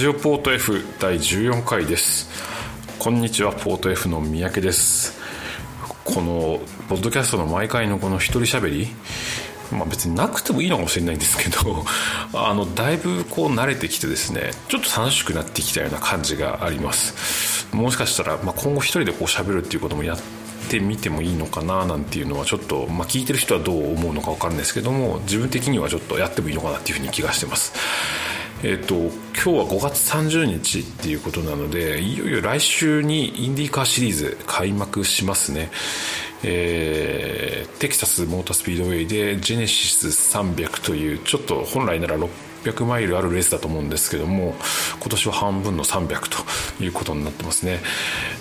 [0.00, 2.30] ジオポート F 第14回です。
[2.98, 5.20] こんにちはポート F の三宅です。
[6.06, 6.58] この
[6.88, 8.88] ポッドキャストの毎回のこの一人喋り
[9.70, 11.84] まあ別になくてもいいのかもしれないんですけど
[12.32, 17.68] あのだいぶこう慣れてきてですねちょっと楽しくなってきたような感じがあります。
[17.72, 20.18] もしかしたら、ま、今後一人でこう喋るっていうこともやっ
[20.70, 27.74] てみてもいいのかななんていうのはちょっと、まあ、聞いてる人はどう思うのか分かるんですけども自分的にはちょっとやってもいいのかなっていうふうに気がしてます。
[28.62, 35.70] えーと、今日は5月30日っていうことなのでいよいよ来週にインディーカーシリーズ開幕しますね、
[36.44, 44.54] えー、テキサスモータースピードウェイでジェネシス300というちょっと本来なら600マイルあるレースだと思うんですけども
[44.98, 46.20] 今年は半分の300
[46.76, 47.80] ということになってますね、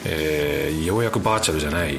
[0.05, 1.97] えー、ようやくバーチャルじゃない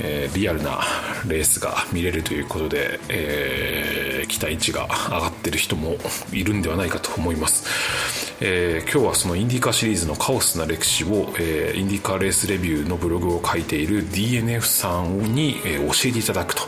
[0.00, 0.80] えー、リアルな
[1.26, 5.96] レースが見れるということで、えー、期待値が上がってる人も
[6.32, 16.62] いるんではないかと思います、えー、今日はそのインディカシリーズのカオスな歴史を、え、インディカレースレビューのブログを書いている DNF さんに、え、教えていただくと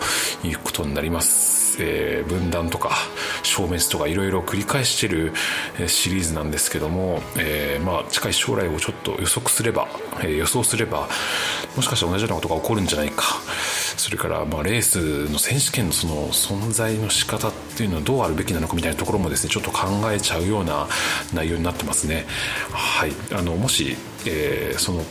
[0.45, 1.58] いうことになります。
[1.79, 2.91] えー、分断とか
[3.43, 5.33] 消滅とかいろいろ繰り返してる
[5.87, 9.89] シリーズなんですけども、えー、まあ近い将来をちょっと予測すれば、
[10.23, 11.09] え、予想すれば
[11.77, 13.25] もしかしたら同じようなことが起こるんじゃないか。
[13.97, 20.87] それからまあレースの選手権のその存在の仕方っていうのはどうあるべきなのかみたいなところもですねちょっと考えちゃうような
[21.35, 22.27] 内容になってますね。
[22.71, 23.13] はい。
[23.33, 25.03] あのもし、えー、その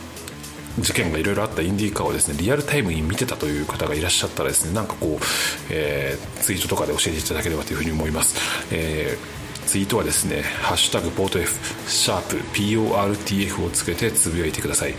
[0.80, 5.24] 事件がいろいろあったインディーカーをですねリアルタイムに見てたという方がいらっしゃったらですねなんかこう、
[5.70, 8.36] えー、ツイートとかで教えていただければというふうに思います、
[8.72, 14.94] えー、ツイートはですね「ハッシュタグポート F」シャープ PORTF をつけてつぶやいてください。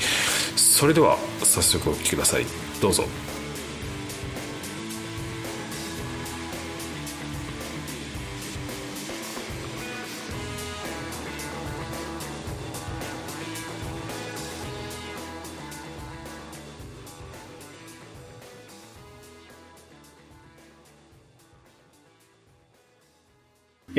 [0.56, 2.46] それでは早速お聴きください。
[2.82, 3.04] どうぞ。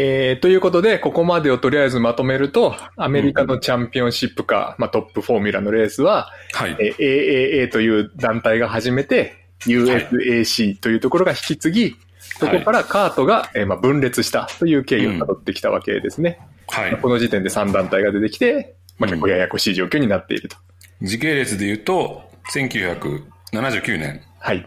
[0.03, 11.97] えー、ということで、ここまでをとりあえずまとめると、アメリカのチャンピオンシップカー、まあ、トップフォーミュラのレースは、はい、えー、AAA という団体が始めて、USAC というところが引き継ぎ、
[12.39, 16.41] そこからカートが、えー、まあ分裂したという経緯を辿ってきたわけですね。
[16.69, 20.57] はい、この時点で3団体が出てきて、まあ、結構ややこしい状況になっていると。
[21.03, 22.23] 時系列で言うと、
[22.55, 24.23] 1979年。
[24.39, 24.65] はい。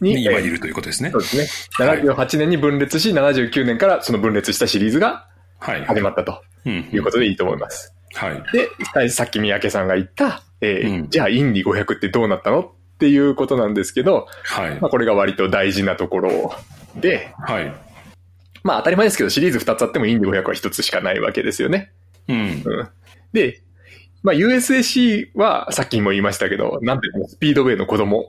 [0.00, 1.10] に今いるということですね。
[1.10, 1.46] そうですね。
[1.78, 5.26] 78年に分裂し、79年からその分裂したシリーズが
[5.60, 7.94] 始まったということでいいと思います。
[8.14, 8.42] はい。
[8.98, 14.80] で、さっき三宅さんが言った、えー、うん、じゃあインディ500ってどうなったのっていうことなんですけど、はい。
[14.80, 16.54] まあこれが割と大事なところ
[16.96, 17.72] で、はい。
[18.62, 21.92] まあ当たり前ですけどシリーズ2つあってもインディ500は1つしかないわけですよね。
[22.28, 22.36] うん。
[22.36, 22.88] うん、
[23.32, 23.62] で、
[24.22, 28.28] まあ USAC はさっきも言いましたけど、なんていうの、スピードウェイの子供。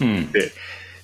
[0.00, 0.30] うん。
[0.32, 0.52] で、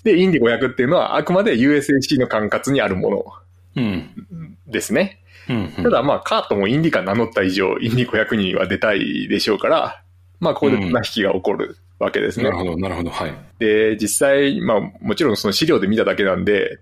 [0.04, 3.34] で、インディ500っていうのはあくまで USAC の管轄にあるも
[3.76, 5.20] のですね。
[5.48, 10.02] うんうん、ただまあカートもインディカ名乗った以上、インディ500には出たいでしょうから、
[10.40, 12.44] まあここで綱引きが起こるわけですね。
[12.44, 13.34] なるほど、なるほど、はい。
[13.58, 16.78] で、実際、まあもちろんその資料で見ただけなんで、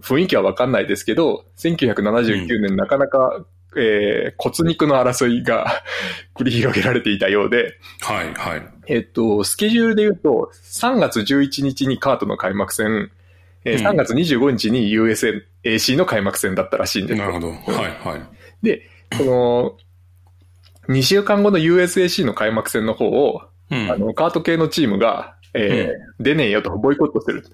[0.00, 3.44] 雰囲気はわかんないですけど、1979年なかなか
[3.76, 5.82] えー、骨肉の争いが
[6.34, 8.62] 繰り広げられていたようで、はい、はい。
[8.90, 13.12] えっと、スケジュールで言うと、3月11日にカートの開幕戦、
[13.64, 17.50] えー、3月25日に USAC の開幕戦だったらしいんですなるほど。
[17.50, 18.66] はい、はい。
[18.66, 18.82] で、
[19.16, 19.76] その、
[20.88, 27.44] 2週間後の USAC の開幕戦の方を、うん、あの、カート系のチームが、えー、うん、出ねえよとボイコットする。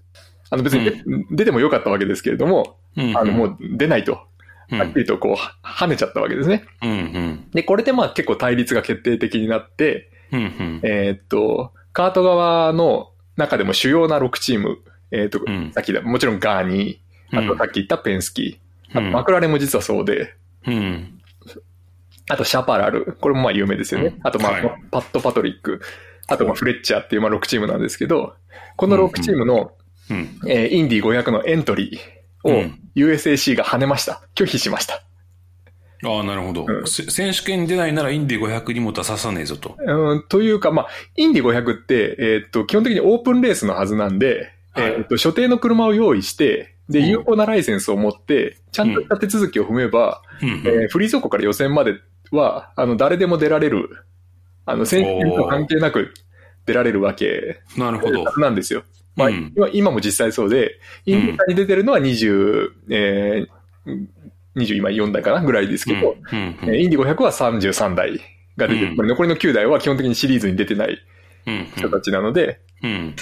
[0.48, 4.21] あの別に、うん、出てもよかったわけですけれども、うん、あのもう出ないと。
[4.71, 6.65] はっきりとこう、跳ねちゃったわけですね。
[6.82, 14.78] うんうん、で、これでまあ結構対立が決定的になって、うんうん、えー、っと、カート側の中でも主要な6チーム、
[15.11, 20.34] えー、っと、うん、さっきだ、もちろんガーニー、あとさっき言ったペンスキー、あとマクラレンも実はそうで、
[20.67, 21.21] うん、
[22.28, 24.19] あとシャパラル、これもまあ有名ですよね。
[24.23, 25.81] あとまあ、はい、パット・パトリック、
[26.27, 28.34] あとまあフレッチャーっていうまあ6チームなんですけど、
[28.77, 29.73] この6チームの、
[30.11, 34.23] うんうん、えー、インディ500のエントリー、を USAC が跳ねました。
[34.34, 35.03] 拒否しました。
[36.06, 39.76] ああ、なるほど、うん、選手権に出ないならインディ500にも出ささねえぞと。
[39.78, 51.94] うん、というか、まあ、インディ500って、えー、っと、基本的にオープンレースのはずなんで、はい、えー、っと、所定の車を用意して、で、有効なライセンスを持って、ちゃんとした手続きを踏めば、うん、えー、フリー走行から予選まで
[52.30, 54.04] は、あの、誰でも出られる、
[54.64, 56.14] あの、選手権と関係なく
[56.64, 57.60] 出られるわけ。
[57.76, 58.24] なるほど。
[58.38, 58.84] なんですよ。
[59.16, 64.06] まあ、うん、今も実際そうで、インディカに出てるのは20、えー、
[64.56, 68.20] 20今4台かなぐらいですけど、うんインディ500は33台
[68.56, 68.97] が出てる。
[68.97, 70.98] 残りの9台は基本的にシリーズに出てない
[71.47, 73.14] うん人たちなので、うん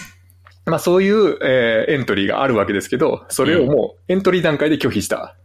[0.67, 5.37] まあそういう、えーエントリーがあるわけですけど、それをもうエントリー段階で拒否した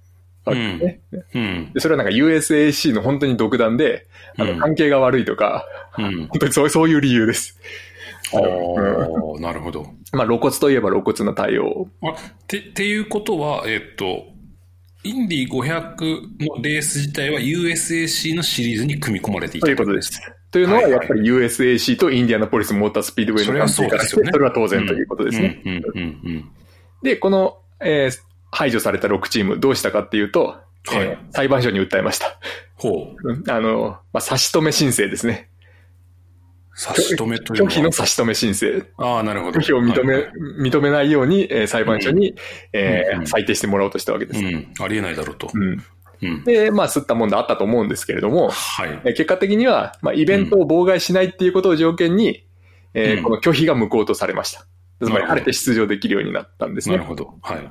[0.46, 1.02] わけですね。
[1.34, 4.08] うんでそれはなんか USAC の本当に独断で、
[4.38, 5.66] あのうん関係が悪いとか、
[5.98, 7.60] うん本当にそうそういう理由です。
[8.32, 9.88] ああ、なるほど。
[10.14, 11.88] まあ露骨といえば露骨な対応。
[12.04, 12.16] あ
[12.48, 14.28] てっていうことは、えっと、
[15.04, 20.22] インディ500のレース自体は USAC のシリーズに組み込まれていたということです。
[20.52, 25.64] というのは、やっぱり USAC とインディアナポリスモータースピードウェイの関係からして、そそれは当然ということですね。
[27.02, 32.40] で、この、えー排除された6チームどうしたかっていうと、はいえー裁判所に訴えました。
[32.76, 33.30] ほう。
[33.30, 35.50] うんあの、まあ、差し止め申請ですね。
[36.80, 38.86] 差し止めというの拒は否の差し止め申請。
[38.98, 39.60] ああ、なるほど。
[39.60, 40.32] 拒否を認め、はいはい
[40.62, 42.36] 認めないように、えー裁判所に、
[42.72, 44.40] えーうん裁定してもらおうとしたわけです。
[44.40, 44.74] うん。
[44.80, 45.50] ありえないだろうと。
[45.54, 45.84] うん
[46.22, 46.44] うん。
[46.46, 49.02] で、まあ、吸ったもんだあったと思うんですけれども、はい。
[49.04, 52.46] えー結果的には、まあ、イベントを妨害しないっていうことを条件に、
[52.94, 54.66] えーうんこの拒否が無効とされました。
[55.06, 56.96] つまり、晴れて出場できるようになったんですね。
[56.96, 57.34] なるほど。
[57.42, 57.70] はい。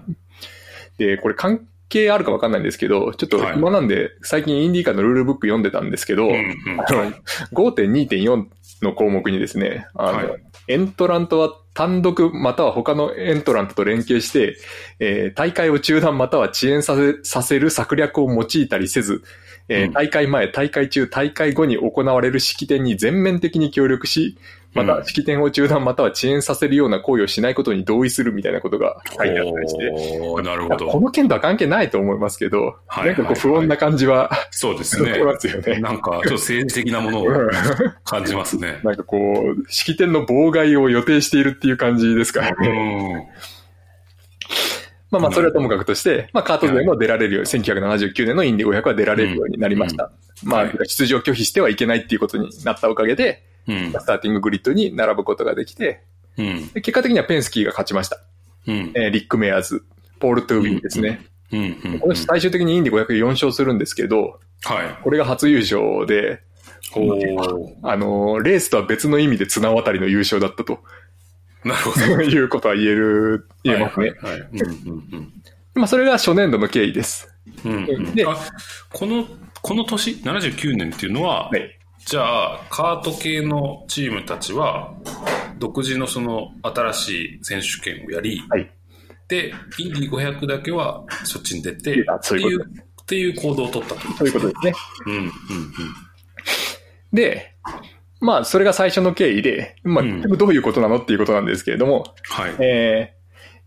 [0.98, 7.12] で、これ関係あるかわかんないんですけど、ちょっと今なんで、最近インディーカーのルールブック読んでたんですけど、うんうんあの
[7.52, 8.46] 5.2.4
[8.82, 10.42] の項目にですね、あの、はい。
[10.68, 14.56] エントラントは単独または他のエントラントと連携して、
[15.00, 19.22] えー大会を中断または遅延させさせる策略を用いたりせず、
[19.68, 19.92] えーうん。
[19.92, 24.36] 大会前、大会中、大会後に行われる式典に全面的に協力し、
[24.74, 31.00] まうんた式典を中断または遅延させるような行為をしないことに同意するみたいなことが書いてあったりして、なるほこど。
[31.00, 35.22] の件とは関係ないと思いますけど、はいなんかこう不穏な感じは、そうですね。
[35.24, 35.80] ますよね。
[35.80, 37.26] なんか、ちょっと政治的なものを
[38.04, 38.80] 感じますね。
[38.82, 43.14] なんかこう、式典の妨害を予定しているっていう感じですからうね。
[43.14, 43.28] ん。
[45.10, 50.10] まあまあ、それはともかくとして、まあカート勢も出られるように、1979年のインディ500は出られるようになりました。
[50.44, 53.92] まあはい、出場拒否してはいけないっていうことになったおかげで、うん。
[53.92, 56.02] スターティンググリッドに並ぶことができて、
[56.36, 56.68] うん。
[56.68, 58.20] で結果的にはペンスキーが勝ちました。
[58.66, 58.92] うん。
[58.94, 59.84] えーリック・メアーズ、
[60.18, 61.26] ポール・トゥービンですね。
[61.52, 61.60] うん。
[61.84, 61.98] うん。
[62.00, 65.02] この人最終的にインディ500で4勝するんですけど、はい。
[65.02, 66.40] これが初優勝で、
[67.82, 70.80] あのーレースとは別の意味で綱渡りの優勝だったと
[71.64, 72.22] なるほど。
[72.22, 74.12] いうことは言える、言えますね。
[74.22, 74.48] はい
[75.74, 77.32] まあ、それが初年度の経緯です。
[77.64, 78.14] うん。
[78.14, 78.36] であ、
[78.92, 79.26] この、
[79.62, 81.77] この年、79年っていうのは、はい。
[82.08, 84.94] じゃあ、カート系のチームたちは、
[85.58, 88.70] 独自のその新しい選手権をやり、はい。
[89.28, 91.90] で、インディ500だけはそっちに出て、って
[92.36, 94.00] いう、っていう行動を取ったと。
[94.12, 94.72] そういうことですね。
[95.04, 95.32] うん、うん、
[97.12, 97.54] で、
[98.22, 100.04] まあ、それが最初の経緯で、まあ、
[100.34, 102.54] どういうことなのっていうことなんですけれども、はい。
[102.58, 103.18] えー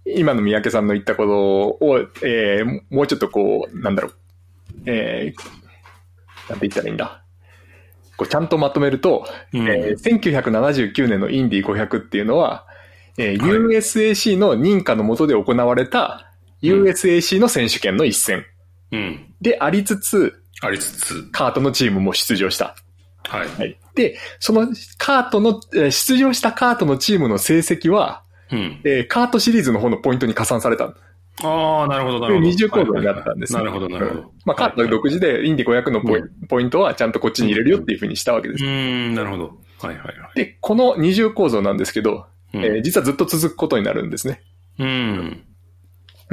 [0.04, 4.14] 今の三宅さんの言ったことを、えーもうちょっとこう、なんだろう、
[4.88, 7.21] えーなんて言ったらいいんだ。
[8.22, 12.68] こうちゃんとまとめると、うんえー1979年のインディ500っていうのは、
[13.18, 16.32] えーはい USAC の認可の下で行われた
[16.62, 18.46] USAC の選手権の一戦
[18.92, 19.34] うん。
[19.42, 22.76] でありつつ、ありつつ、カートのチームも出場した。
[23.24, 23.48] はい。
[23.48, 23.80] はい。
[23.96, 24.68] で、その
[25.00, 28.82] カートの、えー出場したカートのチームの成績は、うん。
[28.84, 30.94] えーカートシリーズの方のポイントに加算された。
[31.44, 32.46] ああ、なるほど、なるほど。
[32.46, 34.34] 二重構造になったんです、はいはいはいなるほど、なるほど。
[34.46, 38.64] まあ、カート独自でインディ500のポイ,、うポイントはちゃんとこっちに入れるよっていうふうにしたわけです。
[38.64, 39.58] うーん、なるほど。
[39.80, 40.36] はいはいはい。
[40.36, 44.42] で、この二重構造なんですけど、うんえー実はずっと続くことになるんですね。
[44.78, 45.44] うん。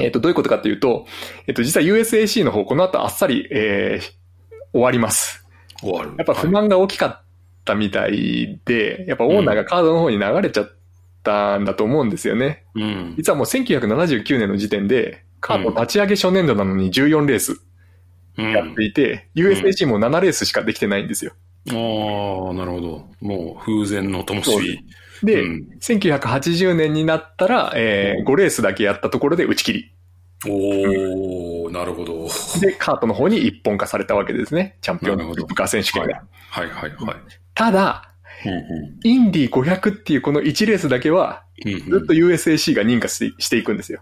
[0.01, 1.07] えっ、と、どういうことかっていうと、
[1.47, 4.19] えっ、と、実は USAC の方、この後あっさり、えー
[4.73, 5.45] 終わります。
[5.81, 6.11] 終わる。
[6.19, 7.23] やっぱ不満が大きかっ
[7.65, 10.78] たみたいで、やっぱオーナーがカードの方に流れちゃっ
[11.29, 12.65] たんだと思うんですよね。
[12.75, 12.85] はい。
[12.85, 13.15] うん。
[13.17, 17.61] 実はもう1979年の時点で、カード立ち上げ初年度なのに14レース
[18.39, 18.53] うん。
[18.53, 21.33] やっていて、USAC も7レースしかできてないんですよ。
[21.69, 23.09] ああ、なるほど。
[23.21, 24.79] もう風前の灯火。
[25.23, 29.93] で、うん1980年になったら、えー5レースだけやったところで打ち切り。
[30.47, 32.29] おおなるほど。
[32.61, 34.79] で、カートの方に一本化されたわけですね。
[34.81, 36.23] チャンピオンなるほどシップカー選手権が。
[36.51, 37.17] はいはいはい。
[37.55, 38.18] ただ、うん
[39.05, 44.01] インディ500っていうこの1レースだけは、うんうんずっと USAC が認可してしていくんですよ。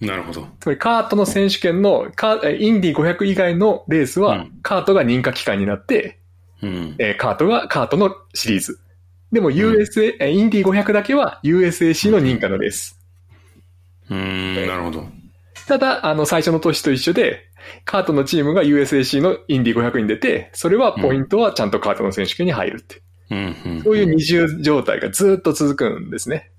[0.00, 0.46] なるほど。
[0.60, 6.18] つまりカートの選手権の、カインディ500以外のレースはうん、カートが認可機関になって、
[6.60, 6.96] うん。
[6.98, 8.78] えーカートがカートのシリーズ。
[9.32, 13.00] でも USA、えインディ500だけは USAC の認可のレース。
[14.10, 15.06] うーん、なるほど。
[15.66, 17.48] ただ、あの、最初の年と一緒で、
[17.84, 23.02] カートのチームが USAC のインディ500に出て、それはポイントはちゃんとカートの選手権に入るって。
[23.32, 23.82] うんうん。
[23.82, 26.50] そういう二重状態がずっと続くんですね。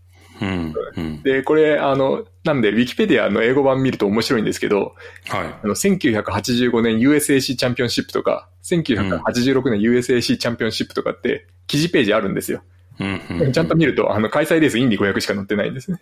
[0.41, 0.73] うん。
[0.97, 1.21] うん。
[1.21, 4.95] で、これ、あの、なんで、ウィキペディアの英語版見ると面白いんですけど、
[5.29, 12.63] はあの、1985年 USAC チャンピオンシップとか、1986年 USAC チャンピオンシップとかって、記事ページあるんですよ。
[12.99, 13.03] い。
[13.03, 13.21] うん。
[13.41, 13.51] うん。
[13.51, 15.99] ちゃんと見ると、あの、開催レースインディ500しか載ってないんですね。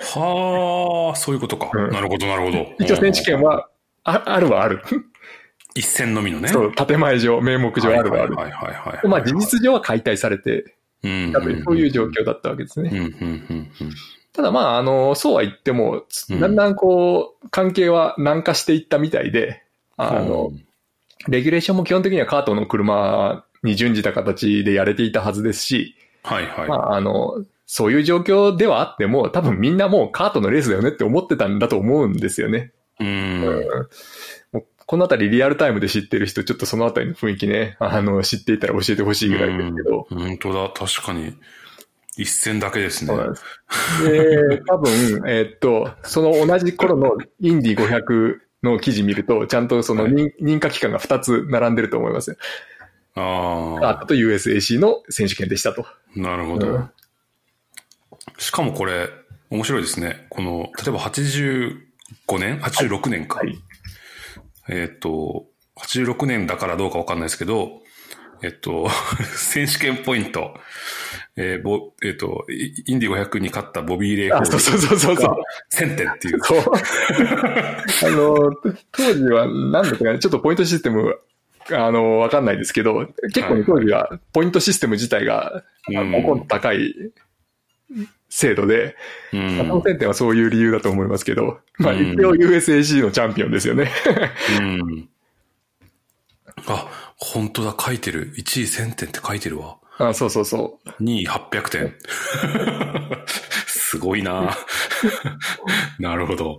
[0.00, 1.70] はあ、そういうことか。
[1.72, 2.72] うんなるほど、なるほど。
[2.80, 3.68] 一応選手権は、
[4.02, 4.82] ああるはある。
[5.74, 6.48] 一戦のみのね。
[6.48, 8.34] そう、建前上、名目上あるはある。
[8.34, 11.32] はいはいはいはいまあ、事実上は解体されて、うん。
[11.32, 12.90] 多分そういう状況だったわけですね。
[12.92, 13.90] うん、うん、うん、うん。
[14.32, 19.62] ただまあ、あの、そうは言っても、うんだんだんこう、関係は軟化していったみたいで、
[19.96, 20.52] あの、
[21.28, 26.68] レギュレーションも基本的にはカートの車に準じた形でやれていたはずですし、はいはい。
[26.68, 32.72] まあ、あの、そういう状況ではあっても、多分みんなもうカートのレースだよねって思ってたんだと思うんですよね。
[32.98, 33.88] うん。
[34.90, 41.36] このあたりリアルタイムで知ってる人、ちょっとそのあたりの雰囲気ね、あの、知っていたら教えてほしいぐらいですけど、うん本当だ、確かに。
[42.16, 43.06] 一戦だけですね。
[43.06, 43.44] そうなんです。
[44.02, 44.90] で、多分、
[45.28, 52.36] えーっと、その同じ頃のインディ500の記事見ると、ちゃんとその認,、認可機関が2つ並んでると思いますよ。
[53.14, 55.86] ああと USAC の選手権でしたと。
[55.86, 56.90] あ、なるほどうん。
[58.38, 59.08] しかもこれ、
[59.50, 60.26] 面白いですね。
[60.30, 61.78] この、例えば85
[62.40, 63.38] 年 ?86 年か。
[63.38, 63.56] はい。
[64.70, 65.46] えっ、と、
[65.76, 67.82] 86年だからどうかわかんないですけど、
[68.42, 68.88] えっと、
[69.36, 70.54] 選手権ポイント、
[71.36, 75.36] えーぼえっ、と、イインディ500に勝ったボビー・レイ・ホーあ、ルそうそうそうそうそう。
[75.72, 76.40] 1000点っていう。
[76.40, 76.60] そう。
[76.62, 78.52] あの、
[78.92, 81.18] 当時は何だったかな、ちょっとポイントシステム、
[81.72, 86.94] あの、わかんないですけど、結構ね、はい当時はポイントシステム自体が、うんあの、高高い
[88.30, 88.96] 制度で、
[89.32, 93.90] うんこの点点はそういう理由だと思いますけど、まあうん一応 USAC のチャンピオンですよね。
[94.58, 95.08] うん。
[96.66, 98.32] あ、本当だ、書いてる。
[98.36, 99.76] 1位1000点って書いてるわ。
[99.98, 101.02] あそうそうそう。
[101.02, 101.94] 2位800点。
[103.66, 104.56] すごいな
[105.98, 106.58] なるほど。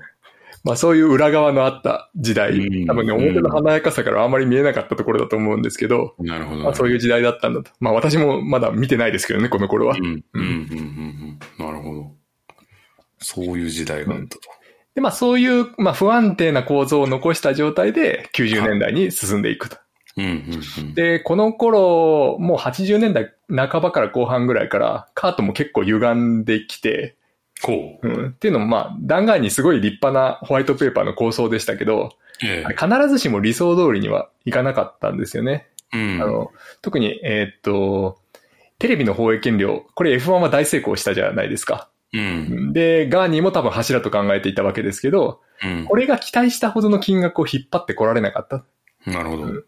[0.64, 6.64] まあそういう裏側のあった時代うん、多分ね、表の華やかさからあまり見えなかったところだと思うんですけど、なるほど。
[6.64, 7.72] まあそういう時代だったんだと。
[7.80, 10.00] まあ私もまだ見てないですけどね、この頃はう。
[10.00, 10.91] ん、うん、うん。
[13.34, 14.42] そういう時代があったと。
[14.96, 19.78] で、まあそういう、まあ不安定な構造を残した状態で90年代に進んでいくと。
[20.18, 20.94] うん、うん、うん。
[20.94, 27.16] で、この頃、もう80年代半ばから後半ぐらいから、カートも結構歪んできて、
[27.64, 28.08] こう。
[28.08, 32.10] うん、っていうのもまあ、弾丸にすごい立派なホワイトペーパーの構想でしたけど、
[32.44, 32.76] ええ。
[32.76, 35.68] 必ずしも理想通りにはいかなかったんですよね。
[35.94, 36.20] うん。
[36.22, 38.20] あの、特に、えーっと、
[38.80, 41.88] テレビの放映権料、これ F1 は大成功したじゃないですか。
[42.14, 42.74] うん。
[42.74, 45.86] で、ガーニーも多分柱と考えていたわけですけど、うん。
[45.86, 48.66] これが期待したほどの金額を引っ張ってこられなかった。
[49.06, 49.54] なるほど。
[49.54, 49.64] で、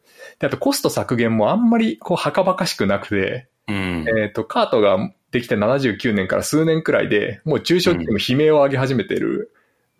[0.47, 4.05] あとコスト削減もあんまりこう、はかばかしくなくて、うん。
[4.17, 9.51] えっ、と、カートができて79年から数年くらいで、もう中小企業も悲鳴を上げ始めてる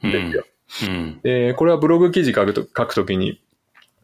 [0.05, 0.45] んですよ。
[0.83, 1.19] うん。
[1.23, 3.41] で、これはブログ記事書くと書くときに、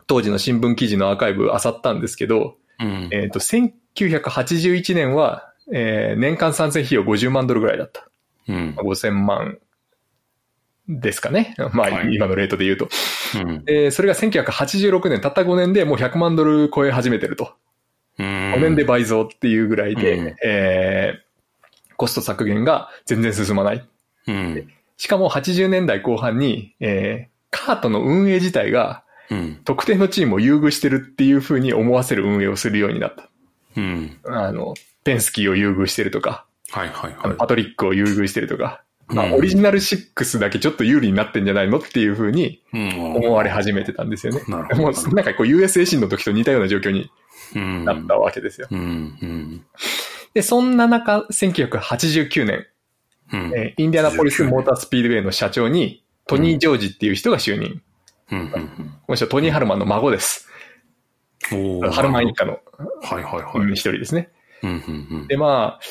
[0.08, 3.10] 当時の新聞記事のアーカイブ漁ったんですけど、うん。
[3.12, 8.09] えっ、と、1981年は、えー年間参戦費用50万ドルぐらいだった。
[8.50, 8.76] うん。
[8.78, 9.58] 5000万
[10.90, 11.56] ですかね。
[11.74, 12.90] まあ、はい今のレートで言うと。
[13.36, 13.66] うん。
[13.66, 17.54] で、それが1986年、たった5年でもう100万ドル超え始めてると。
[18.18, 18.26] うん。
[18.56, 21.30] 5年で倍増っていうぐらいで、うんえー
[21.98, 23.86] コスト削減が全然進まない。
[24.26, 24.72] うん。
[24.96, 29.60] しかも80年代後半に、えーカートの運営自体がうん。
[29.64, 33.30] 特定のチームを優遇してるっていう風に思わせる運営をするようになった。
[33.78, 34.18] うん。
[34.26, 42.62] あの、ペンスキーを優遇してるとか、はいはいはパトリックを優遇してるとか、まあ、うんオリジナル6だけちょっと有利になってんじゃないのっていう風にい。
[42.74, 43.16] うん。
[43.16, 44.44] 思われ始めてたんですよね。
[44.48, 47.10] なるほどもうなんかこう USAC の時と似たような状況に
[47.56, 47.86] うん。
[47.86, 48.68] なったわけですよ。
[48.70, 48.80] うん。
[48.80, 49.66] うん。
[50.34, 52.68] で、そんな中、1989年、
[53.32, 53.54] うん。
[53.56, 57.82] えーインディアナポリスモータースピードウェイの社長に、トニー・ジョージっていう人が就任。
[58.32, 58.40] うん。
[58.40, 58.48] うん。
[58.48, 58.54] こ
[59.10, 60.48] の人はトニー・ハルマンの孫です。
[61.50, 62.60] ハルマン一家の
[63.72, 64.30] 一人ですね。
[64.62, 64.70] うん。
[64.70, 64.74] う
[65.24, 65.28] ん。
[65.28, 65.84] で、まあ、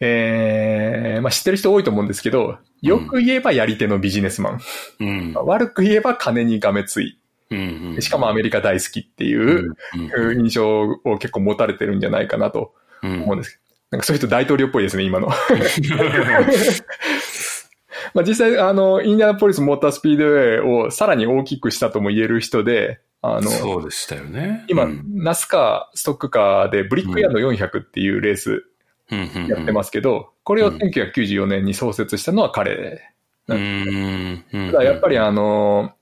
[0.00, 4.60] えー、まあ知ってる人多いと思うんですけど、よく言えばやり手のビジネスマン。
[5.00, 5.32] うん。
[5.34, 7.18] 悪く言えば金にがめつい。
[7.50, 7.96] うん。
[8.00, 9.74] しかもアメリカ大好きっていう
[10.16, 10.38] うん。
[10.40, 13.22] 印象を結構持たれてるんじゃないかなとうん。
[13.22, 13.64] 思うんですけど。
[13.92, 15.28] なんかそういう人大統領っぽいですね、今の。
[18.12, 24.64] まあ実際、あの、インディアナポリスモータースピードウェイをさらに大きくしたとも言える人で、あの、そうでしたよね。
[24.68, 28.62] 今、うんナスカー、ストックカーでブリックヤード400っていうレースうん。
[29.10, 33.02] やってますけど、これを1994年に創設したのは彼。
[33.48, 34.44] うん。
[34.52, 34.72] うん。
[34.72, 35.92] ただやっぱりあの、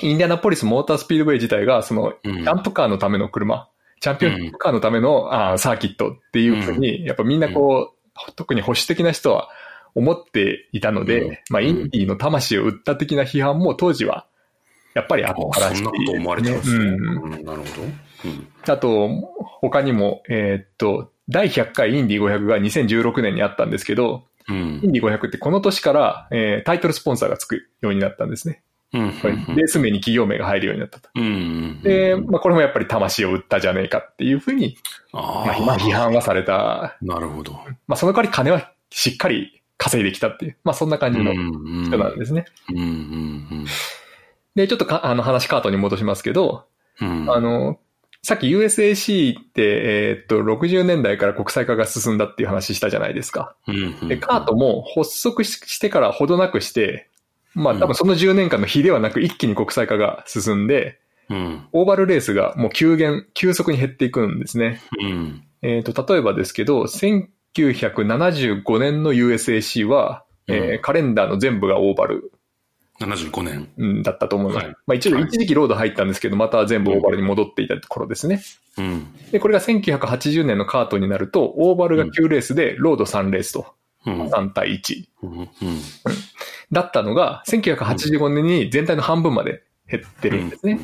[0.00, 3.68] インディアナポリスモータースピードウェイ自体が、その、うん、キャンプカーのための車、
[4.00, 9.48] チャンピオンカーのための、あーサーキットっていうふうに、やっぱみんなこう、特に保守的な人は
[9.94, 14.26] 思っていたので、うんまあ、インディーの魂を売った的な批判も当時は、
[14.94, 16.84] やっぱりあったらしい、あそんなこと思われてたんですね。
[16.84, 17.82] うんうんなるほど。
[18.24, 19.08] うんあと、
[19.60, 28.62] 他にも、えーっと、第100回インディー500が2016年にあったんですけど、うんインディー500ってこの年から、えータイトルスポンサーがつくようになったんですね。
[28.92, 31.08] うんレース名に企業名が入るようになったと。
[31.14, 34.76] うんうんで、まあ、これもやっぱり魂を売ったじゃねえかっていうふうに、
[35.12, 36.96] あまあ、まあ批判はされた。
[37.00, 37.52] なるほど。
[37.86, 42.44] まあ、その代わり金はしっかり稼いできたっていう、まあ、そんな感じの人人なんですね。
[44.54, 46.66] で、ちょっとかあの話カートに戻しますけど、
[47.00, 47.30] うん。
[47.32, 47.78] あの、
[48.24, 53.56] さっき USAC って、えーっと、60年代から国際化が進んだっていう話したじゃないですか。
[53.66, 57.08] うんで、カートも発足ししてからほどなくして、
[57.54, 61.00] まあ多分その10年間の比ではなく一気に国際化が進んで、
[61.30, 61.66] うん。
[61.72, 64.80] オーバルレースがもう急減、急速に減っていくんですね。
[65.00, 65.42] うん。
[65.62, 70.82] えっ、と、例えばですけど、1975年の USAC は、えーうん。
[70.82, 72.32] カレンダーの全部がオーバル
[73.00, 73.68] 75年。
[73.78, 74.64] うんだったと思います。
[74.64, 74.76] はい。
[74.86, 75.24] まあ一度はい。
[75.24, 78.42] 一時期ロード入ったんですけど、また全部オーバルに戻っていた頃ですね。
[78.78, 79.06] うん。
[79.30, 83.66] で、これが1980年のカートになると、オーバルが9レースで、ロード3レースと、
[84.06, 84.22] うん。
[84.28, 85.04] 3対1。
[85.22, 85.30] うん。
[85.40, 85.48] うん。
[86.70, 90.80] だったのが、1985年に全体の半分まで減ってるんですね。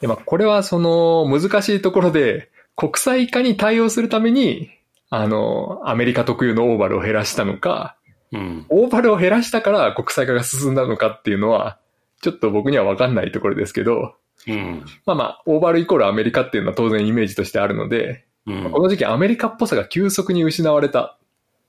[0.00, 4.70] で、まあ、これはその難しいところで、国際化に対応するために、
[5.10, 7.96] あの、アメリカ特有のオーバルを減らしたのか、
[8.32, 8.66] うん。
[8.68, 11.78] オーバルを減らしたから国際化が進んだのかっていうのは、
[12.20, 14.14] ちょっと僕には分かんないところですけど、
[14.46, 14.84] うん。
[15.06, 18.70] まあまあ、オーバルイコールアメリカっていうのは当然イメージとしてあるので、うん。
[18.70, 21.16] この時期アメリカっぽさが急速に失われた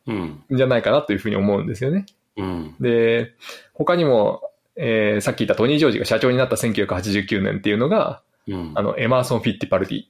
[0.08, 0.16] うん。
[0.52, 2.06] んじゃないかなというふうに思うんですよね。
[2.38, 2.76] うん。
[2.80, 3.34] で、
[3.74, 4.42] 他にも、
[4.76, 8.72] えーさっき言ったトニー・ジョージが社長になった1989年っていうのが、うん。
[8.76, 10.04] あの、エマーソン・フィッティパルディ。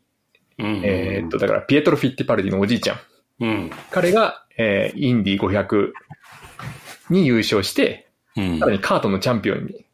[0.60, 0.82] うん。
[0.84, 2.97] えーっと、だから、ピエトロ・フィッティパルディのおじいちゃん。
[3.39, 3.71] うん。
[3.89, 5.91] 彼が、えーインディ500
[7.10, 9.86] に優勝して、うんさらにカートのチャンピオンに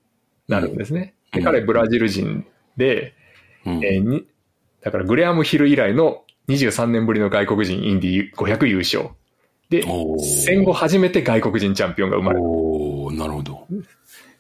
[0.48, 1.16] なるんですね。
[1.34, 2.46] うんで彼、ブラジル人
[2.78, 3.14] で、
[3.66, 4.26] うんえーに、
[4.82, 9.10] だから、グレアム・ヒル以来の23年ぶりの外国人インディ500優勝。
[9.70, 9.84] で、
[10.20, 12.46] 戦後初めて外国人チャンピオンが生まれる。
[12.46, 13.68] おーなるほど。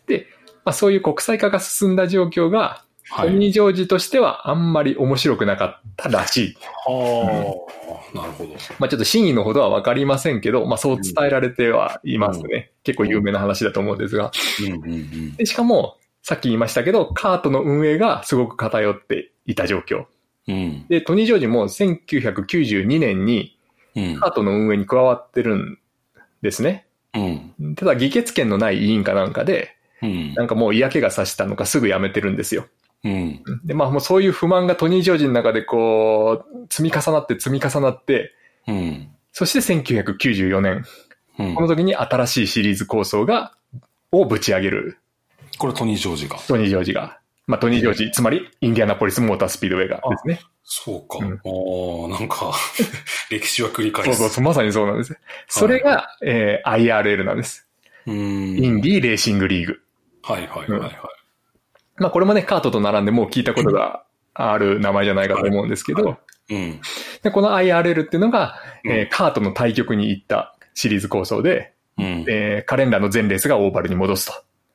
[0.07, 0.27] で、
[0.63, 6.57] まあ、そういう国際化が進んだ状況が、はいトニー・ジョージとしてはあんまり面白くなかったらしい。
[6.87, 7.65] は
[8.13, 8.53] あ、なるほど。
[8.79, 12.71] まあ、ちょっと真意のほどはわかりませんけど、まあ、そう伝えられてはいますね。
[12.83, 14.31] 結構有名な話だと思うんですが。
[14.65, 20.05] うんうんうんでしかも、さっき言いましたけど、カートの運営がすごく偏っていた状況。
[20.47, 23.57] うんで、トニー・ジョージも1992年に
[23.95, 25.77] うんカートの運営に加わってるん
[26.41, 26.87] ですね。
[27.13, 32.65] うんただ、議決権のない委員かなんかで、うんなんかもう嫌気がさしたのかすぐ辞めてるんですよ。
[33.05, 38.33] うんで、まあもうそういう不満がトニー・ジョージの中でこう、積み重なって積み重なって、
[38.67, 40.83] うんそして1994年、
[41.37, 43.53] うんこの時に新しいシリーズ構想が、
[44.11, 44.97] をぶち上げる
[45.57, 46.37] これトニー・ジョージが。
[46.47, 47.19] トニー・ジョージが。
[47.47, 50.39] まあトニー・ジョージ、つまりインディアナポリスモータースピードウェイがですね。
[50.63, 51.23] そうか。
[51.23, 52.53] うんおーなんか、
[53.29, 54.09] 歴史は繰り返す。
[54.11, 55.15] そうそうそう、まさにそうなんです。
[55.47, 57.67] それが、えー IRL なんです。
[58.07, 58.15] うん。
[58.15, 59.79] インディーレーシングリーグ。
[60.23, 60.91] はいはいはいはい。
[61.97, 64.03] まあこれもね、カートと並んでもう聞いたことが
[64.33, 66.17] ある名前じゃないかと思うんですけど、
[66.49, 66.79] うん。
[67.23, 68.55] でこの IRL っていうのが、
[68.85, 72.25] えーうんカートの対局に行ったシリーズ構想で、うん。
[72.27, 74.33] えーカレンダーの全レースがオーバルに戻すと。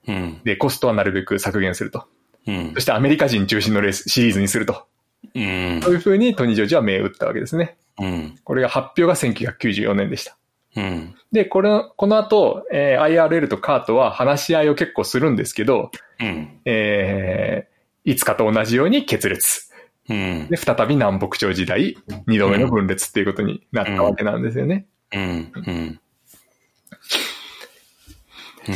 [0.09, 0.41] うん。
[0.45, 2.07] で、コストはなるべく削減すると。
[2.47, 2.81] うんそ。
[2.81, 4.87] してアメリカ人中心のレース、シリーズにすると。
[5.35, 7.77] うんそういう風にトニー・ジョージは銘打ったわけですね。
[7.99, 8.39] うん。
[8.43, 10.37] これが発表が1994年でした。
[10.77, 11.15] うん。
[11.33, 16.61] で、これ、この後、えー IRL とカートは話し合いを結構するんですけど、うん。
[16.65, 17.71] えー
[18.03, 19.69] いつかと同じように決裂。
[20.09, 20.49] うん。
[20.49, 24.87] で、再び南北朝時代、二度目の分裂っていうことになったわけなんですよね。
[25.13, 25.53] うん。
[25.55, 26.01] うん。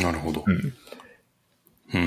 [0.01, 0.43] なるほど。
[0.45, 0.55] うん。
[0.55, 2.01] うん。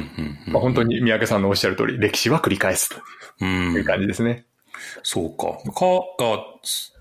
[0.46, 0.52] うん。
[0.52, 2.96] まあ本当に三宅さんのおっしゃる通り、歴史は繰り返すと
[3.40, 3.44] う。
[3.44, 4.46] いうん感じですね。
[5.02, 5.58] そうか。
[5.72, 5.86] か、
[6.18, 6.44] が、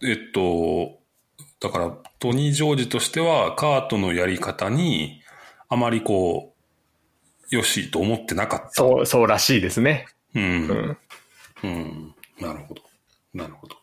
[0.04, 0.97] えっと、
[1.60, 5.22] だから、トニー・ジョージとしては、カートのやり方に、
[5.70, 6.54] あまりこ
[7.52, 8.70] う、よしと思ってなかった。
[8.72, 10.08] そう、そうらしいですね。
[10.36, 10.40] う。
[10.40, 10.98] うんん。
[11.64, 12.16] うん。
[12.40, 12.82] なるほど。
[13.34, 13.76] なるほど。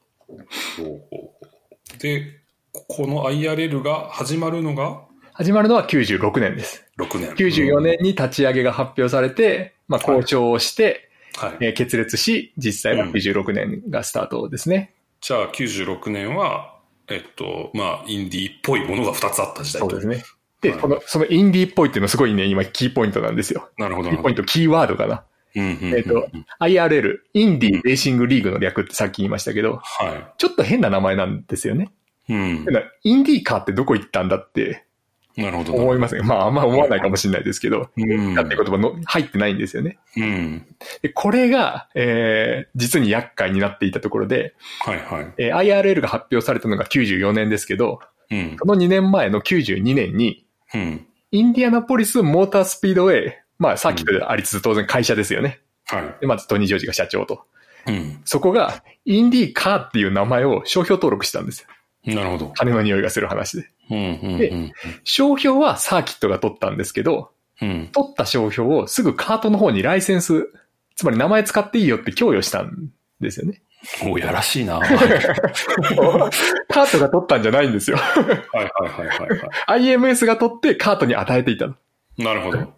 [1.98, 2.40] で、
[2.72, 5.02] この IRL が始まるのが？
[5.32, 6.84] 始まるのは96年です。
[6.98, 7.30] 6年。
[7.30, 11.56] 94年に立ち上げが発表されて、まあ交渉をして、はい。
[11.60, 14.94] えー決裂し、実際は96年がスタートですね。
[15.20, 16.73] じゃあ96年は、
[17.08, 20.06] えっと、まあ、インディーっぽいものが2つあった時代とそうです。
[20.06, 20.24] ね。
[20.60, 23.68] で、はいこの、そのインディーっぽいっていうのすごいね、今キーポイントなんですよ。
[23.78, 24.10] なるほど。
[24.10, 25.24] キーポイント、キーワードかな。
[25.56, 26.28] うんうんうんえっと、
[26.60, 31.92] IRL、インディーレーシングリーグの略ってさっき言いましたけど、はちょっと変な名前なんですよね。
[32.28, 32.34] い。
[32.34, 32.66] うん
[33.04, 34.84] インディーカーってどこ行ったんだって
[35.36, 35.72] なるほど。
[35.72, 38.34] 思いますまあ、あんま思わないかもしれないですけど、うん。
[38.34, 39.98] だって言葉の入ってないんですよね。
[40.16, 40.66] うん。
[41.02, 45.32] で、これが、えー、実に厄介になっていたところで、はいはい。
[45.38, 48.56] えー IRL が発表されたのが94年ですけど、うん。
[48.58, 51.06] その2年前の92年に、うん。
[51.32, 55.60] インディアナポリスモータースピードウェイ、まあ、さっきとありつつ当然会社ですよね。
[55.86, 57.44] はで、まずトニー・ジョージが社長と。
[57.88, 57.90] い。
[57.90, 58.20] うん。
[58.24, 61.66] そこが、インディーカーっていう名前を商標登録したんです
[62.06, 62.14] よ。
[62.14, 62.52] なるほど。
[62.54, 63.70] 金の匂いがする話で。
[63.88, 64.72] でうん。
[65.04, 67.88] 商標はサーキットが取ったんですけど、うん。
[67.92, 70.52] 取った商標をすぐカートの方にライセンス、
[70.96, 73.62] つまり名前使っていいよって供与したんですよね。
[74.02, 74.78] おやらしいな。
[74.78, 74.88] は い
[76.72, 77.98] カートが取ったんじゃないんですよ。
[77.98, 81.74] はいはいはいは IMS が取ってカートに与えていたの。
[82.16, 82.24] い。
[82.24, 82.72] なるほど。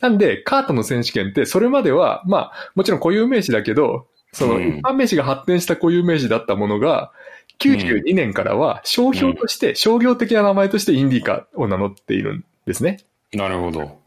[0.00, 7.12] なんで、カートの選手権って、それまでは、まあ、もちろん固有名詞だけど、そのうん一般名詞が発展した固有名詞だったものが、
[7.60, 12.98] 92年からは商標として、商業的な名前としてインディーカを名乗っているんですね。
[13.32, 14.00] なるほど。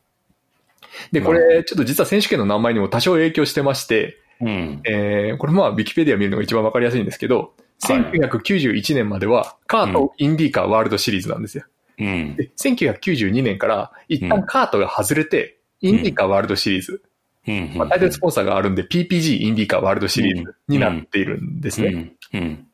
[1.12, 4.82] で、これ、ちょっと実は選手権の名前にも多少影響してまして、うん。
[4.86, 7.48] えー、これまあ、ウィキペディア見るのが一番わかりやすいんですけど、はい
[7.84, 11.66] 1991年までは、カート、インディーカーワールドシリーズなんですよ。
[12.00, 12.36] うん。
[12.38, 17.04] で、1992年から、一旦カートが外れて、インディーカーワールドシリーズ、
[17.46, 17.74] うん。
[17.76, 22.14] まあ、タイトルスポンサーがあるんで、PPG インディーカーワールドシリーズになっているんですね。
[22.34, 22.68] うん。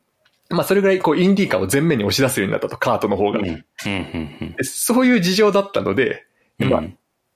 [0.50, 0.56] うん。
[0.56, 3.40] まあ、それぐらい、こう、インディーカーを前面に押し出すようになったと、カートの方が。
[4.62, 6.26] そういう事情だったので、
[6.58, 6.68] うん。
[6.70, 6.82] まあ、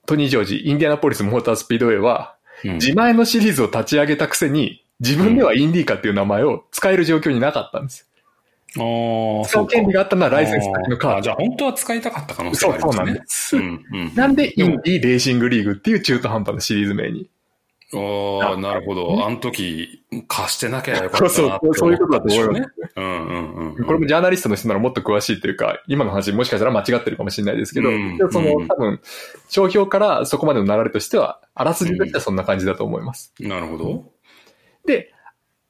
[0.06, 8.08] トニー・ジョージ、インディアナポリスモータースピードウェイは、うん自前のシリーズを立ち上げたくせに、自分ではインディーカーっていう名前を使える状況になかったんです。
[8.78, 8.80] あ
[9.42, 12.56] あ、使う権利があったのはライセンス先のカーあじゃあ本当は使いたかった可能ト。
[12.56, 13.06] 性そう、がありそう。
[13.06, 13.56] なんです。
[13.56, 14.14] うん。
[14.14, 17.28] なんで、インディーレーシングリーグっていう中途半端なシリーズ名に。
[17.92, 19.26] ああ、なるほど。
[19.26, 22.66] あの時、貸してなきゃよかったなそうそうそういうことだと思いますね。
[22.96, 23.84] うんうんうん。
[23.84, 27.90] これもジャーナリストの人ならもっと詳しいというか、今の話もしかしたら間違ってるかもしれないですけど、
[28.30, 29.00] そのうん多分、
[29.48, 33.32] 商標からそこまでの流れとしては、あらすじとしてはそんな感じだと思います。
[33.40, 34.12] なるほど。
[34.86, 35.12] で、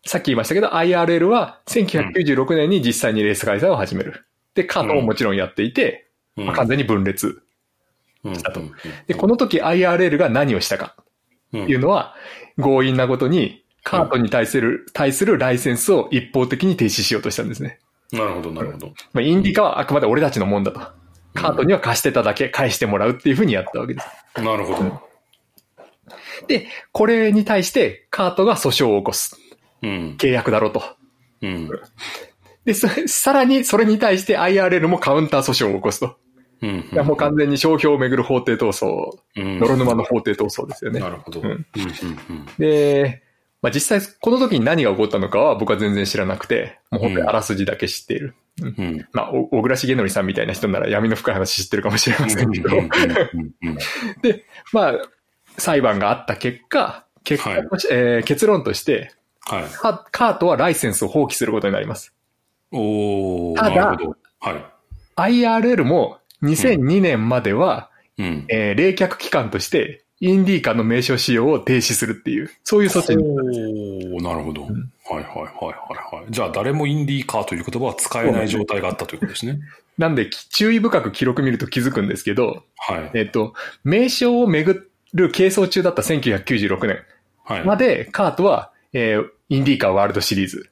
[0.06, 4.26] さっき言いましたけど、IRL は1996年に実際にレース開催を始める。
[4.54, 6.10] で、カートももちろんやっていて、
[6.54, 7.26] 完全に分裂。
[7.28, 7.44] うん
[8.32, 8.62] したと
[9.06, 11.03] で、この時 IRL が何をしたかうん
[11.62, 12.14] っていうのは、
[12.56, 17.78] 強引なことに、カートに対する、対するライセンスを一方的に停止しようとしたんですね。
[18.12, 18.92] なるほど、なるほど。
[19.12, 20.80] まあ、インディカはあくまで俺たちのもんだと。
[21.34, 24.08] カートには貸してただけ返してもらうっていうふうにやったわけです。
[24.40, 25.02] なるほど。
[26.46, 29.36] で、これに対してカートが訴訟を起こす。
[29.82, 30.16] うん。
[30.18, 30.82] 契約だろうと。
[31.42, 31.68] うん。
[32.64, 36.16] で、そさらにそれに対して IRL もカウンター訴訟を起こすと。
[36.62, 36.70] うん。
[36.92, 41.00] いやもう完全に商標をめぐる法廷闘争、うん泥沼の法廷闘争ですよね。
[41.00, 41.40] なるほど。
[41.40, 43.22] うんうんうんで、
[43.62, 48.34] まあ、実際この時に何が起こったのかは僕は全然知らなくて、もう本当にあらすじだけ知っている。
[48.60, 48.84] うんうん。
[48.84, 49.08] うん。
[49.12, 52.88] まあ、お小倉重則さんみたいな人なら闇の深い話知ってるかもしれませんけど、うんうん
[53.62, 53.76] うん
[54.22, 54.94] で、まあ、
[55.56, 59.64] 裁判があった結果、結果としえー結論として、はい。
[59.70, 62.14] カカートはライセンスを放棄することになります。
[62.70, 63.56] おー。
[63.56, 64.16] ただなるほど。
[64.40, 64.64] はい。
[65.16, 68.46] IRL も2002年までは、うん。
[68.48, 73.22] えー冷却期間として、インディーカの名称使用を停止するっていう、そういう措置に。
[73.24, 74.62] おー、なるほど。
[74.62, 74.70] はい
[75.14, 76.26] はいはいはいはい。
[76.30, 79.58] じゃあ誰もインディーカーという言葉は使えない状態があったということですね。
[79.98, 83.10] なんで、き注意深く記録見ると気づくんですけど、はい。
[83.14, 83.54] えっと、
[83.84, 86.98] 名称をめぐる係争中だった1996年
[87.44, 87.64] はい。
[87.64, 90.70] まで、 CART は、えーインディーカーワールドシリーズ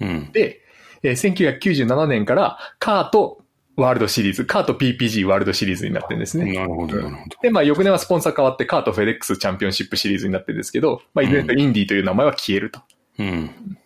[0.00, 0.32] うん。
[0.32, 0.60] で、
[1.02, 3.42] えー1997年からカート
[3.78, 6.52] ワールドシリーズ、カート PPG ワールドシリーズになってるんですね。
[6.52, 7.36] なるほど、なるほど。
[7.40, 12.80] で、まあ、翌年はスポンサー変わって、 CART FedEx チャンピオンシップシリーズになってるんですけど、まあ、いずれにせよインディーという名前は消えると。
[13.20, 13.78] うん。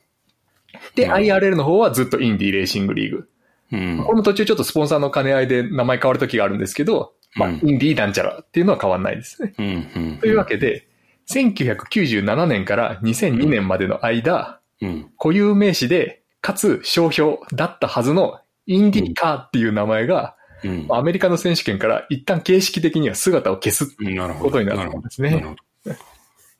[0.95, 3.29] で、IRL の方はずっとインディーレーシングリーグ。
[3.73, 4.05] うん。
[4.05, 9.53] これも途中ちょっとスポンサーの兼ね合いで名前変わる時があるんですけど、まあ、うんインディーなんちゃらっていうのは変わんないですね。
[9.59, 9.67] うん。
[9.67, 10.19] うん。
[10.21, 10.87] というわけで、
[11.29, 15.11] 1997年から2002年までの間、うん。
[15.19, 20.87] 固有名詞で、かつ商標だったはずのインディーカーっていう名前が、うん。
[20.91, 23.87] アメリカの選手権から一旦形式的には姿を消す。
[23.87, 25.57] ことになったんですね。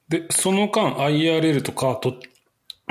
[0.09, 2.15] で、その間 IRL とカートっ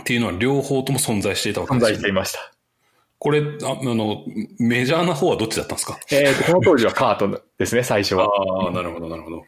[0.06, 2.52] ていうのは両方とも存在していたわけ存在ですよしていました。
[3.20, 4.24] これ、ああの、
[4.58, 6.00] メジャーな方はどっちだったんですか？
[6.12, 8.26] えっ、と、この当時はカートですね、最初は。
[8.26, 9.44] ああ、なるほど、なるほど。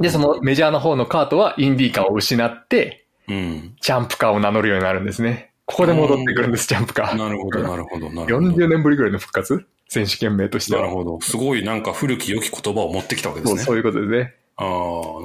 [0.00, 3.76] で、そのメジャーな方のカートはインディーカーを失って、うん。
[3.82, 5.47] ジャンプカーを名乗るようになるんですね。
[5.68, 7.16] ここで戻ってくるんです、ジャンプカー。
[7.16, 8.48] なるほど、なるほど、なるほど。
[8.48, 9.66] 40年ぶりぐらいの復活？
[9.86, 10.80] 選手権名としては。
[10.80, 11.20] なるほど。
[11.20, 13.60] すごいなんか古き良き言葉を持ってきたわけですね。
[13.62, 14.34] そういうことですね。
[14.56, 14.70] ああ、な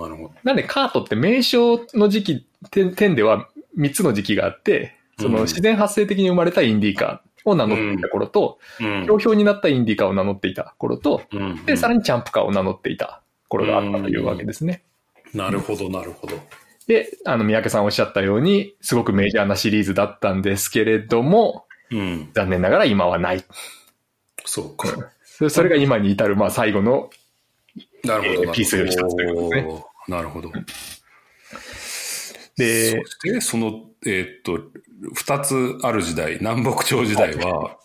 [0.10, 0.32] るほど。
[0.44, 8.60] なんでカートって名称の時期、点点では3つの時期があって、そうんの自然発生的に生まれたインディーカを名乗っていた頃と、
[9.08, 11.22] 商標になったインディカーを名乗っていた頃と、
[11.66, 14.84] で、さらにチャンプカーを名乗っていた頃があったというわけですね。
[15.34, 16.36] なるほど、なるほど。
[16.88, 23.44] で、あの、三宅さんおっしゃったように、すごくメジャーなシリーズだったんですけれども、うん、残念ながら今はない。
[24.46, 25.12] そうか。
[25.50, 27.10] それが今に至る、まあ、最後の、
[28.04, 29.86] なるほど、ピースの一つということですね。
[30.08, 30.52] なるほど。
[32.58, 34.62] で、そしてその、えー、っと、
[35.14, 37.78] 二つある時代、南北朝時代は、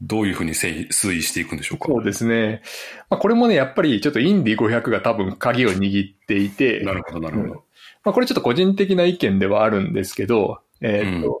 [0.00, 1.86] どういうふうに推移していくんでしょうか？
[1.88, 2.62] そうですね。
[3.10, 6.80] まあ、これもね、やっぱりちょっとインディ500が多分鍵を握っていて。
[6.80, 7.64] なるほど、なるほど。
[8.08, 11.38] うん、まあ、これちょっと個人的な意見ではあるんですけど、えー、っと、う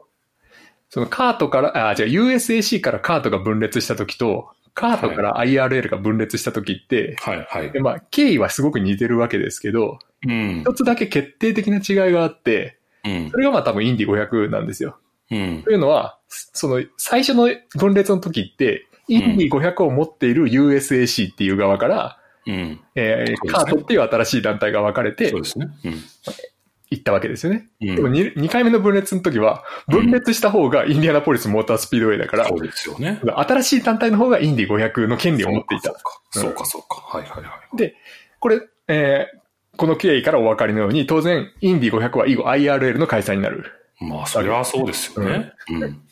[0.90, 7.72] そのカートから、あ、違う、USAC からカートが分裂した時と、カートから IRL が分裂した時って、はい、はい。
[7.72, 14.98] でまあ、経緯はすごく似てるわけですけど、うん、一つだけ決定的な違いがあって、うん、それがまあ多分インディ500なんですよ。
[15.30, 22.80] うん、というのは、その最初の分裂の時って、インディ500を持っている USAC っていう側から、うん。
[22.94, 25.66] えー、ね、カートっていう新しい団体が分かれて、そうですね。
[25.84, 25.92] うん
[26.90, 27.68] 行ったわけですよね。
[27.80, 33.20] うん、でも 2, 2回目の分裂の時は、分裂した方がインディアナポリスモータースピードウェイだから、そうですよね。
[33.24, 35.94] 新しい団体の方がインディ500の権利を持っていた。
[36.30, 36.96] そうか、そうか。
[36.96, 37.76] はいはいはい。
[37.76, 37.94] で、
[38.40, 43.72] これ、えー、この経緯からお分かりのように、当然、インディ500は以後 IRL の開催になる。
[44.00, 45.52] まあ、それはそうですよね。
[45.70, 46.02] うん。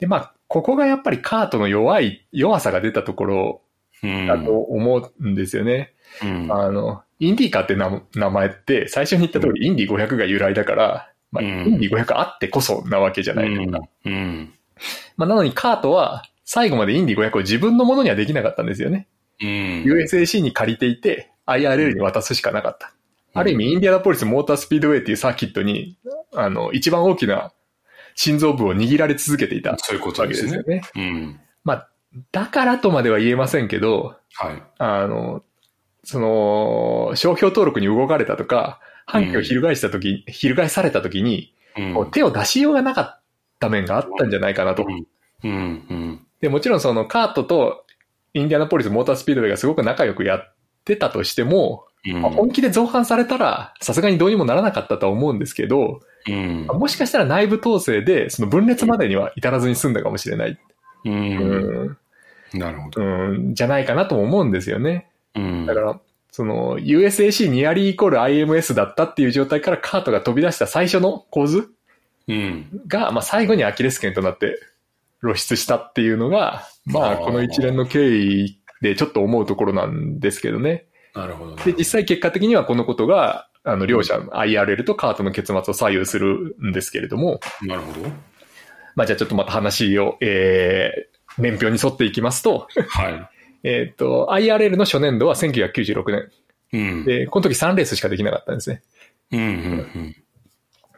[0.00, 3.60] で、まあ、ここがやっぱりカートの弱い、弱さが出たところ
[4.02, 5.94] だと思うんですよね。
[6.22, 7.76] うん、あの、インディーカーって
[8.18, 13.78] 名前って、最初に言った通り、インディ500が由来だから、まあ、インディ500あってこそなわけじゃないですか。
[14.06, 14.52] うん。
[15.16, 19.06] まあ、なのにカートは、最後までインディ500を自分のものにはできなかったんですよね。
[19.40, 19.48] うん。
[19.84, 22.92] USAC に借りていて、IRL に渡すしかなかった。
[23.34, 25.96] ある意味、インディアナポリスモータースピードウェイっていうサーキットに、
[26.34, 27.52] あの、一番大きな
[28.16, 30.82] 心臓部を握られ続けていたわけですよね。
[30.96, 31.40] うん。
[31.62, 31.88] まあ、
[32.32, 34.62] だからとまでは言えませんけど、はい。
[34.78, 35.44] あの、
[36.04, 43.22] その、商標登録に動かれたとか、反旗を翻したとき、うん、翻されたときに、うん、手を出しようがなかっ
[43.58, 44.86] た面があったんじゃないかなと。
[46.40, 47.84] で、もちろんそのカートと
[48.34, 60.58] インディアナポリスモータースピードウェイがすごく仲良くやってたとしても、まあ、本気で造反されたら、さすがにどうにもならなかったとは思うんですけど、うん、もしかしたら内部統制で、その分裂までには至らずに済んだかもしれない。
[61.04, 61.96] うん。
[62.54, 63.02] なるほど。
[63.02, 65.11] うん、じゃないかなとも思うんですよね。
[65.34, 65.66] うん。
[65.66, 71.70] だから、その USAC ニアリーイコール IMS だったっていう状態からカートが飛び出した最初の構図
[72.28, 72.82] うん。
[72.86, 74.58] が、まあ最後にアキレス腱となって
[75.20, 80.86] 露出したっていうのが、まあこの一連の経緯でちょっと思うところなんですけどね。
[81.14, 87.40] なるほど、ね、で、実際結果的にはこのことが、あの、両者、IRL とカートの結末を左右するんですけれども。
[87.60, 88.08] なるほど。
[88.94, 92.66] まあ、じゃあちょっとまた話を、えー、年表に沿っていきますと。
[92.88, 93.28] はい。
[93.64, 96.30] えっと、IRL の初年度は1996年。
[96.72, 97.04] うん。
[97.04, 98.82] で、この時3レースしかできなかったんですね。
[99.32, 100.16] うん、うん、うん。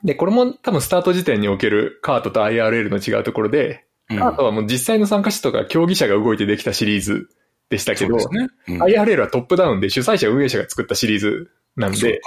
[0.04, 7.28] で、これも多分スタート時点におけるカートと IRL の違うところで、カートはもう実際の参加者とか競技者が動いてできたシリーズ
[7.70, 12.20] でしたけど、ねうん、IRL はトップダウンで主催者運営者が作ったシリーズなんで、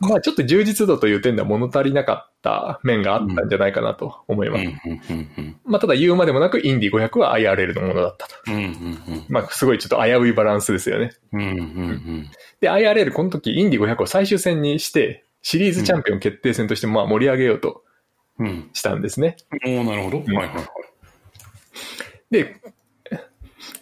[0.00, 4.64] まあちょっと充実度という点では物足りなかった面があったんじゃないかなと思います。
[5.64, 8.34] まあただ言うまでもなくインディ500は IRL のものだったと。
[9.28, 11.12] まあすごいちょっと危ういバランスですよね。
[12.60, 17.82] で、IRL この時インディ500を最終戦にして、シリーズチャンピオン決定戦としてまあ盛り上げようと
[18.74, 19.36] したんですね。
[19.64, 20.18] うん、おなるほど。
[20.18, 20.66] はいはいはい。
[22.30, 22.56] で、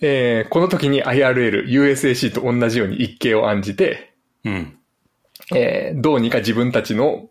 [0.00, 4.76] えー、この時に IRL、USAC と同じように一計を案じて、うん。
[5.54, 7.28] えー、どうにか自分たちの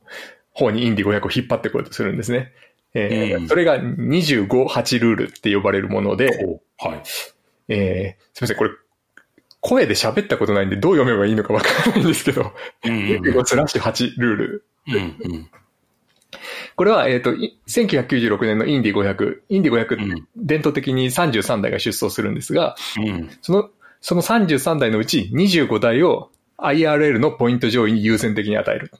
[0.53, 2.51] 方にインディ500を引っ張ってこようとするんですね。
[2.93, 7.03] えー、うん、それが25-8ルールって呼ばれるもので、はい。
[7.67, 8.71] えー、すみません、これ、
[9.62, 12.53] 声で喋ったことないんでどう読めばいいのかわからないんですけど、
[12.86, 14.65] うんうんうん、25スラッシュ8ルール。
[14.88, 15.49] うんうん
[16.75, 17.32] これは、えっ、ー、と、
[17.67, 26.32] 1996年のインディ500、インディ500って伝統的に33台が出走するんですが、うん、その、その33台のうち25台を
[26.63, 28.91] IRL のポイント上位に優先的に与える。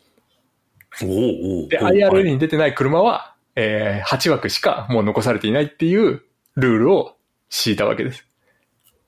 [1.04, 6.22] おで、IRL に出てない車は、えー、8枠しかもう残されていないっていう
[6.56, 7.16] ルールを
[7.50, 8.26] 敷いたわけです。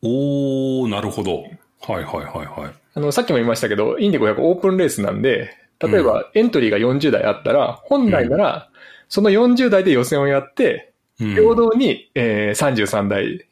[0.01, 1.43] おー、なるほど。
[1.43, 1.49] はい
[1.89, 2.73] はいはいはい。
[2.93, 8.69] あの、さっきも言いましたけど、インディ500オープンレースなんで、例えば、エントリーが40代あったら、本来なら、
[9.09, 13.45] その40代で予選をやって、平等に、えー、33代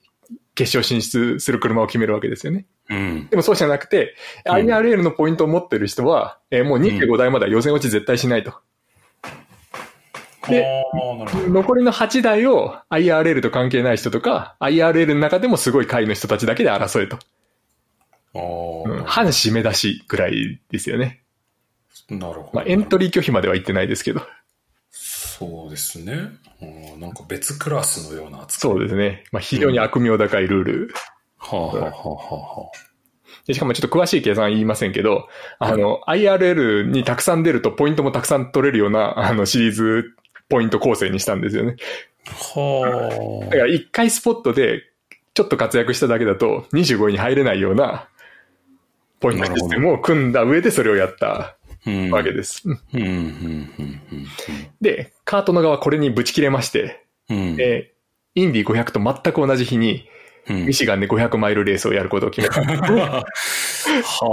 [0.59, 2.65] 決勝進出する車を決めるわけですよね。
[2.89, 8.53] うん、でもそうじゃなくて、IRL のポイントを持ってる人は、えー、もう25台までは予選落ち絶対しないと。
[10.49, 10.83] で、
[11.47, 17.19] 残りの8台を IRL と関係ない人とか、IRL の中でもすごい会の人たちだけで争えと。
[18.33, 21.23] うん、半締め出しぐらいですよね。
[22.09, 22.49] なるほど。
[22.53, 24.21] まあ、エントリー拒否までは言ってないですけど。
[25.19, 26.29] そうですね。
[26.97, 28.71] なんか別クラスのような扱い。
[28.71, 29.25] そうですね。
[29.33, 30.93] まあ、非常に悪名高いルール。
[31.37, 32.71] はあ、はあはあは
[33.49, 35.27] あ、しかもちょっと詳しい計算言いませんけど、
[35.59, 40.15] あの、IRL にたくさん出るとポイントもたくさん取れるような、あの、シリーズ
[40.47, 41.75] ポイント構成にしたんですよね。
[42.25, 43.45] はあ。
[43.45, 44.83] だから一回スポットで
[45.33, 48.07] ちょっと活躍しただけだと25位に入れないような
[49.19, 51.57] ポイントシステムを組んだ上でそれをやった
[52.11, 52.63] わけです。
[54.81, 57.93] で、カートの側これにぶち切れまして、うん、え
[58.35, 60.07] インディ500と全く同じ日に、
[60.47, 62.61] ミシガンで500マイルレースをやることを決めた。
[62.61, 63.23] は
[64.21, 64.27] あ、はあ、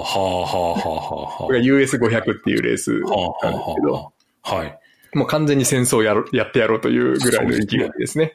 [0.00, 1.44] はあ、はあ、はあ。
[1.44, 4.78] これが US500 っていうレースなんですけど、はい。
[5.14, 8.34] もう完全に戦争をやろやってやろうというぐらいの意気込みですね。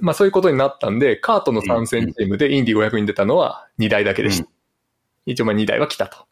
[0.00, 4.44] まあそういうことになったんで、カートの参戦チームでインディ500に出たのは2台だけでした。
[4.44, 6.26] うん、一応まあ2台は来たと。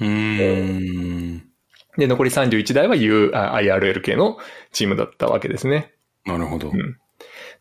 [0.00, 1.48] うん
[1.96, 4.38] で、残り31台は U、IRL 系の
[4.72, 5.92] チームだったわけですね。
[6.24, 6.70] なるほど。
[6.70, 6.96] うん、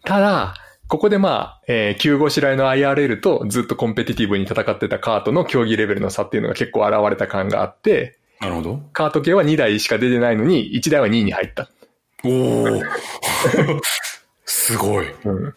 [0.04, 0.54] ただ、
[0.88, 8.82] ここでまあ、えー、急ごしらいの IRL とずっとコンペティティブに戦ってたカートの競技レベルの差っていうのが結構現れた感があって、なるほど。
[8.94, 11.70] カート系は2台しか出てないのに、1台は2位に入った。
[12.24, 12.30] お
[12.64, 12.82] お
[14.46, 15.08] すごい。
[15.26, 15.56] うん。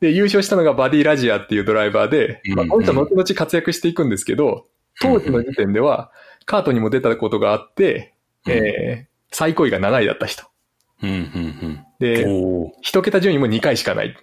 [0.00, 4.66] で、優勝したのがバディラジアっていうドライバーで、うんうん、まあ、この人後々活躍していくんですけど、
[5.00, 6.10] 当時の時点では、
[6.44, 8.14] カートにも出たことがあって、
[8.46, 10.44] うん、えー、最高位が7位だった人。
[11.02, 11.18] うんうんう
[11.68, 12.26] ん、で、
[12.80, 14.16] 一桁順位も2回しかない。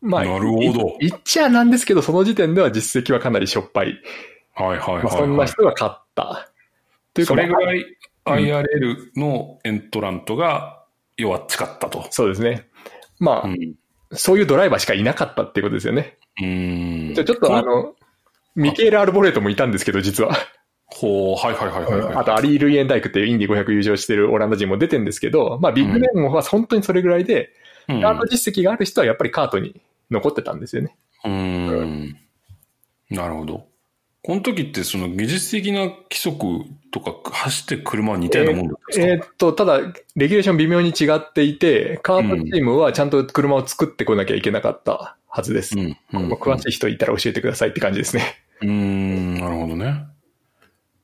[0.00, 0.96] まあ、なるほど。
[1.00, 3.98] 言っちゃなんですけど、その時点では実績はかなりしょっぱい。
[4.54, 6.50] はいはいはい、はいまあ、そんな人が勝った。
[7.14, 7.84] というか、それぐらい
[8.24, 10.84] IRL のエントラントが
[11.16, 12.06] 弱っちかったと。
[12.10, 12.68] そうですね。
[13.18, 13.74] まあ、うん、
[14.12, 16.18] そういうドライバーしかいなかったっていうことですよね。
[16.40, 17.12] うん。
[17.14, 17.94] じゃちょっとあの、
[18.54, 20.36] ミケール・アルボレートもいたんですけど、実は。
[20.90, 27.50] ほう、はいはいはいはい、はい、あと、アリー・ルイエンダイクっていうインディ500優勝してるオランダ人も出てるんですけど、まあ、ビッグネームは本当にそれぐらいで、
[27.88, 30.96] うん、カート実績がある人はやっぱりカートに残ってたんですよね。
[31.24, 32.16] うん。
[33.10, 33.66] なるほど。
[34.22, 36.44] この時ってその技術的な規則
[36.90, 39.06] とか走って車は似たようなもんですか？
[39.06, 45.78] えー、っと、ただ、レギュレーション微妙に違っていて、カートチームはちゃんと車を作ってこなきゃいけなかったはずです。
[45.78, 45.96] うん。
[46.12, 48.42] うん、詳しい人いたら教えてくださいって感じですね。
[48.60, 50.04] うん、なるほどね。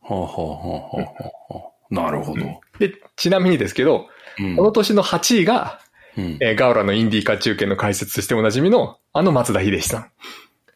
[0.04, 2.44] はあ、はあはあはあはあ、なるほど。
[2.78, 5.80] で、ちなみにですけど、うん、この年の8位が、
[6.16, 10.10] うん、えー、ガウラのインディーカ中継の解説としておなじみの、あの松田秀さん。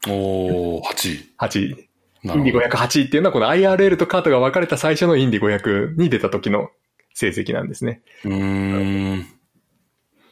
[0.08, 1.34] おー、8位。
[1.38, 1.88] 8位。
[2.24, 6.70] インディ508っていうのはこの IRL とカートが分かれた最初のインディ500に出た時の
[7.14, 8.02] 成績なんですね。
[8.24, 9.18] うん。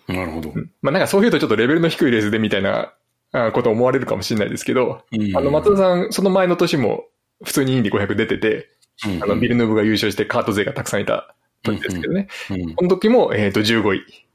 [0.09, 0.52] なるほど。
[0.82, 2.92] まあなんかそういうとちょっとレベルの低いレースでみたいな
[3.52, 5.02] こと思われるかもしれないですけど、
[5.35, 7.04] あの松田さん、その前の年も
[7.44, 8.68] 普通にインディ500出てて、
[9.04, 12.28] あのビルヌーブが優勝してカート勢がたくさんいた時ですけどね。
[12.76, 14.26] この時も、えっ、と15位。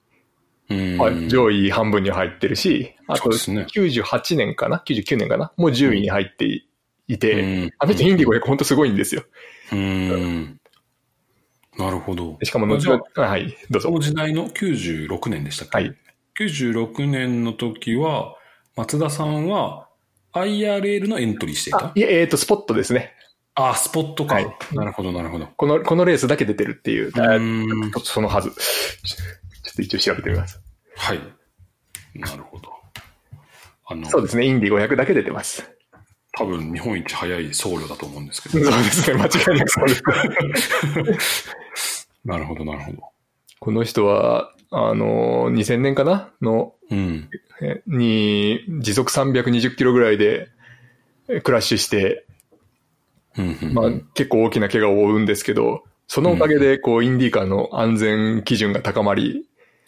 [0.97, 5.52] はい、上位半分に入ってるし、あと98年かな ?99 年かな？
[5.58, 6.63] もう10位に入って
[7.08, 9.24] いて、あの人インディゴ100本当すごいんですよ。
[9.74, 10.60] うん。
[11.78, 12.38] なるほど。
[12.43, 13.89] しかも後ほど、はい、どうぞ。
[13.89, 15.78] その時代の96年でしたっけ？
[15.78, 15.97] はい。
[16.39, 18.36] 96年の時は、
[18.78, 19.89] 松田さんは
[20.34, 21.91] IRL のエントリーしていた？
[21.93, 23.13] いえ、えっ、ー、と、スポットですね。
[23.69, 24.36] あ、スポットか。
[24.36, 25.47] はい、なるほど、なるほど。
[25.47, 27.12] この、このレースだけ出てるっていう。
[27.15, 28.52] うんそのはず。
[28.52, 28.58] ちょ
[29.74, 30.62] っと一応調べてみます。
[30.95, 31.19] はい。
[32.15, 32.69] なるほど。
[33.86, 34.45] あの、そうですね。
[34.45, 35.69] インディ500だけ出てます。
[36.34, 38.71] 多分日本一早い僧侶だと思うんですけど。
[38.71, 41.60] そうですね、間違いなくそうです。
[42.24, 43.00] なるほど、なるほど。
[43.60, 46.32] この人は、あの、2000年かな？
[46.41, 47.30] の、うん、
[47.86, 50.48] に、時速320キロぐらいで、
[51.44, 52.25] クラッシュして、
[53.73, 59.46] まあ、結構大きな怪我を負うんですけど、そのおかげで、こう、インディーカーの安全基準が高まり、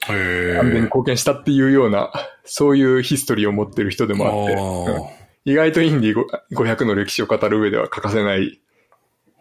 [0.08, 0.16] 安
[0.64, 2.12] 全に貢献したっていうような、
[2.46, 6.16] そういうヒストリーを持ってる人でもあって、意外とインディ
[6.54, 8.62] 500の歴史を語る上では欠かせない、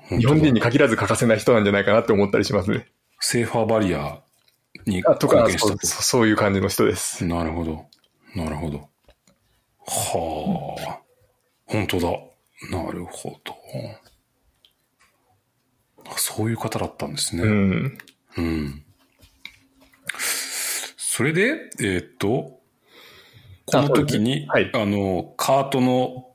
[0.08, 2.88] 日本人に限らず欠かせない人なんじゃないかなって思ったりしますね。
[3.20, 4.20] セーファーバリア
[4.86, 7.24] に貢献したとそそういう感じの人です。
[7.24, 7.86] なるほど。
[8.34, 8.88] なるほど。
[9.86, 11.00] はあ、
[11.66, 12.31] 本当だ。
[12.70, 13.54] なるほど。
[16.16, 17.42] そういう方だったんですね。
[17.42, 17.98] うん。
[18.36, 18.84] うん。
[20.96, 22.60] それで、えー、っと、
[23.66, 26.28] この時に、ねはい、あの、カートの、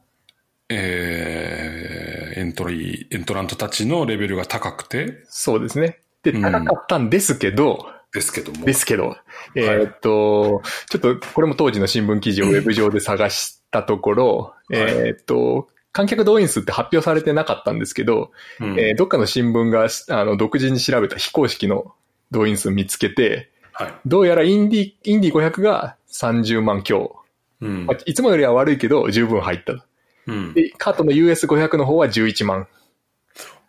[0.69, 5.23] えー、エントリー、エントラントたちのレベルが高くて。
[5.25, 5.99] そうですね。
[6.23, 8.65] で、高かったんですけど、ですけども。
[8.65, 9.17] ですけど、
[9.55, 15.67] えーっと、ちょっと、これも当時の新聞記事をウェブ上で探したところ、えーっと、
[15.97, 18.29] 観客動員数って発表されてなかったんですけど、
[18.59, 21.91] うんえーどっかの新聞があの独自に調べた非公式の
[22.29, 23.93] 動員数見つけて、はい。
[24.05, 27.15] どうやらインディ、インディ500が30万強。
[27.61, 27.97] うんまあ。
[28.05, 29.83] いつもよりは悪いけど十分入ったと。
[30.27, 30.53] うん。
[30.53, 32.67] で、カートの US500 の方は11万。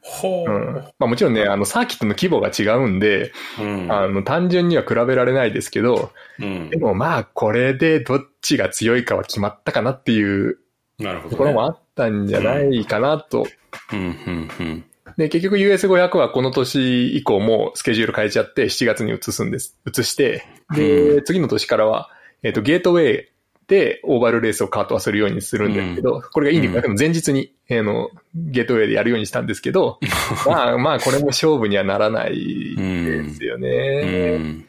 [0.03, 0.51] ほう。
[0.51, 0.75] うん。
[0.99, 3.91] まあもちろんね、あの、サーキットの規模が違うんで、うん。
[3.91, 6.77] あの、単純には比べられないですけど、うんで。
[6.77, 10.59] もまあ、これでどっちが強いかは決まったかなっていう
[10.99, 11.31] なるほど、ね。
[11.31, 13.47] ところもあったんじゃないかなと。
[13.93, 14.85] うん、うん、うん。
[15.17, 19.77] で、結局 US500 はこの年以降もスケジュール変えちゃって7月に移すんです。
[19.85, 22.09] 移して、で、次の年からは、
[22.43, 23.29] えっ、と、ゲートウェイ
[23.67, 29.99] でオーバルレースをカートはするようにするんですけど、これがインディ500の前日に、えーの、ゲートウェイでやるようにしたんですけど、
[30.47, 34.39] まあまあ、これも勝負にはならないですようね。
[34.39, 34.65] ん。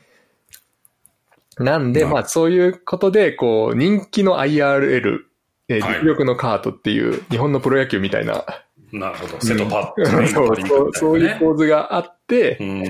[1.59, 5.19] なんで、まあまあそういうことで、こう、人気の IRL、
[5.69, 8.43] えーはい実力のカートっていう、日本のプロ野球みたいな、
[8.91, 9.39] なるほど。
[9.39, 12.83] セトパうんッそうそうそういう構図があって、うん。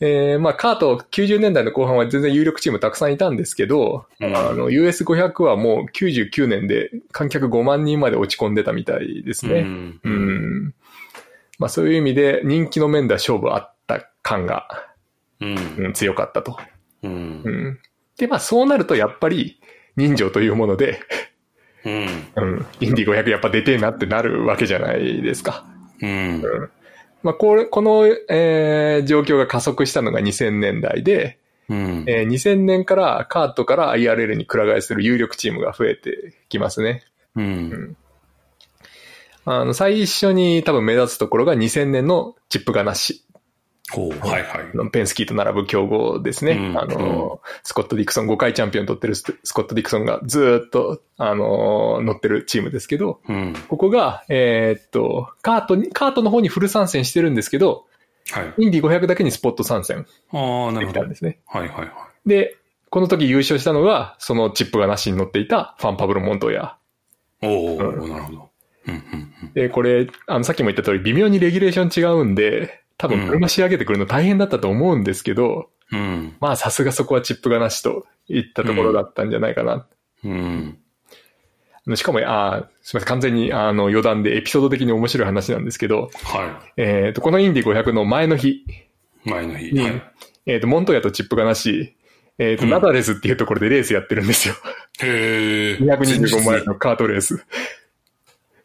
[0.00, 9.60] えーまあカート90年代の後半は全然有力チームたくさんいたんですけど、うんあの US500 はもう99年で観客5万人まで落ち込んでたみたいですね。
[9.60, 10.74] うんうん。
[11.58, 14.68] まあそういう意味で人気の面では勝負あった感が、
[15.40, 15.56] うん。
[15.86, 16.56] うん強かったと。
[17.02, 17.50] うんう。
[17.50, 17.78] ん。
[18.16, 19.60] で、まあそうなるとやっぱり
[19.96, 21.00] 人情というもので、
[21.84, 21.92] うん。
[22.36, 25.64] うん、インディ500やっぱ出てえなってなるわけじゃないですか。
[26.00, 26.42] うん。
[27.22, 32.04] まあこれ、この、えー状況が加速したのが2000年代で、うん。
[32.06, 37.04] えー2000年からカートから IRL にくら替えする有力チームが増えてきますね。
[37.36, 37.96] うん。
[39.44, 43.24] あの、最初に多分目立つところが2000年のチップガナッシ。
[43.90, 44.76] はいはい。
[44.76, 46.52] のペンスキーと並ぶ強豪ですね。
[46.52, 53.54] うんあの、スコット・ディクソン5回チャンピオン取ってるススコット・ディクソンがずーっと、あの、乗ってるチームですけど、うん。
[53.68, 57.86] ここが、えーっと、カートに、カートの方にフル参戦してるんですけど、
[58.30, 58.54] はい。
[58.58, 60.74] インディ500だけにスポット参戦ああ、なるほど。
[60.76, 61.40] はいできたんですね。
[61.46, 61.90] はいはい。
[62.26, 62.56] で、
[62.88, 66.76] この時優勝したのが、そのチップがなしに乗っていたファン・パブロ・モントヤ。
[67.42, 68.50] おお、うなるほど。
[68.86, 75.98] うんうんで、これ、あの、さっきも言った通り、微妙にレギュレーション違うんで、多分車仕上げてくるの大変だったと思うんですけど、うん。
[75.98, 76.36] うん。
[76.38, 79.88] まあ、さすがそこはチップがなしといったところだったんじゃないかな。
[80.24, 80.78] うん。
[81.96, 88.66] しかも、あーすみません、完全にあの余談でエピソード的に面白い話なんですけど、はえっ、と、このインディ500の前の日い。
[89.24, 89.72] 前の日。
[89.72, 90.02] に、はい。
[90.46, 91.96] えっ、と、モントヤとチップがなし、
[92.38, 94.54] えっ、と、うんナダレスっていうところでレースやってるんですよ。
[95.02, 95.78] へえ。
[95.78, 97.44] 225マイルのカートレース。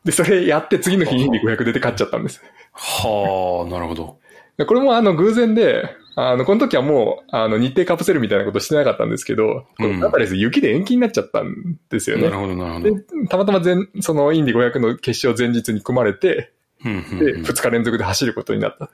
[0.05, 2.41] で、それやって次の日インディ500出て勝っちゃったんです。
[2.71, 4.19] はあ、なるほど。
[4.57, 12.37] でこれもあの偶然で、あの、この時はもう、あの、日程カプセルみたいなことしてなかったんですけど、うんナダレス雪で延期になっちゃったんですよねなる。
[12.37, 12.97] ほど、なるほでど。、
[13.29, 16.51] たまたま前、そのインディ500の決勝前日に組まれて、
[16.83, 18.89] うんうんで、うん2日連続で走ることになった。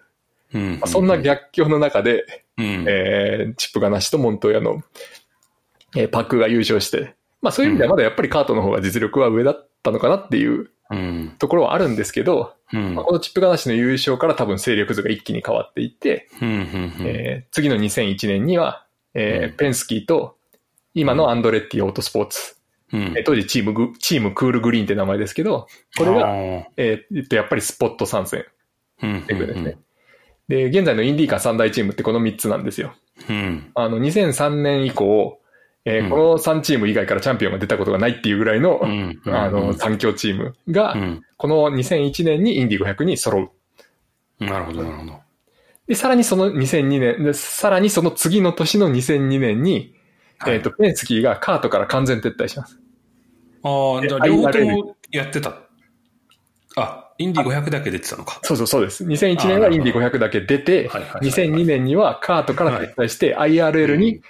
[0.54, 2.26] うんまあそんな逆境の中で、
[2.58, 2.86] うん。
[2.88, 4.84] えーチップがなしとモントヤの、
[5.96, 10.68] えーパックが優勝して、まあそういう意味ではまだやっぱりカートの方が実力は上だったのかなっていううん。
[11.40, 12.96] ところはあるんですけど、うん。
[12.96, 20.38] まあこのチップがなしの優勝から多分勢力図が一気に変わっていって、えー次の2001年には、えーうんペンスキーと
[20.94, 22.56] 今のアンドレッティオートスポーツ、
[22.92, 25.68] うんえー当時チームグ、チームクールグリーンって名前ですけど、
[25.98, 28.46] これが、えーえっとやっぱりスポット参戦
[29.02, 29.78] うんっていうことですね。
[30.48, 32.94] で、現在のインディーカー三大チームってこの3つなんですよ。
[33.30, 33.72] うん。
[33.76, 35.40] あの、2003年以降、
[35.86, 39.22] えーうんこの3チーム以外からチャンピオンが出たことがないっていうぐらいの、うん。
[39.28, 41.22] あの、うん三強チームが、うん。
[41.38, 43.52] この2001年にインディ500に揃
[44.40, 44.46] う。
[44.46, 45.20] なるほど、なるほど。
[45.88, 49.94] で、さらにその2002年、でさらにその次の年の2002年に、
[50.40, 52.80] はいえっ、と、ペンスキーがカートから完全撤退します。
[53.64, 55.58] ああ、じゃあえ両方やってた。
[56.76, 58.40] あ、インディ500だけ出てたのか。
[58.44, 59.06] そうそうそうです。
[59.06, 64.22] 2001年はインディ500だけ出て、はいはいはいはい2002年にはカートから撤退して、IRL に、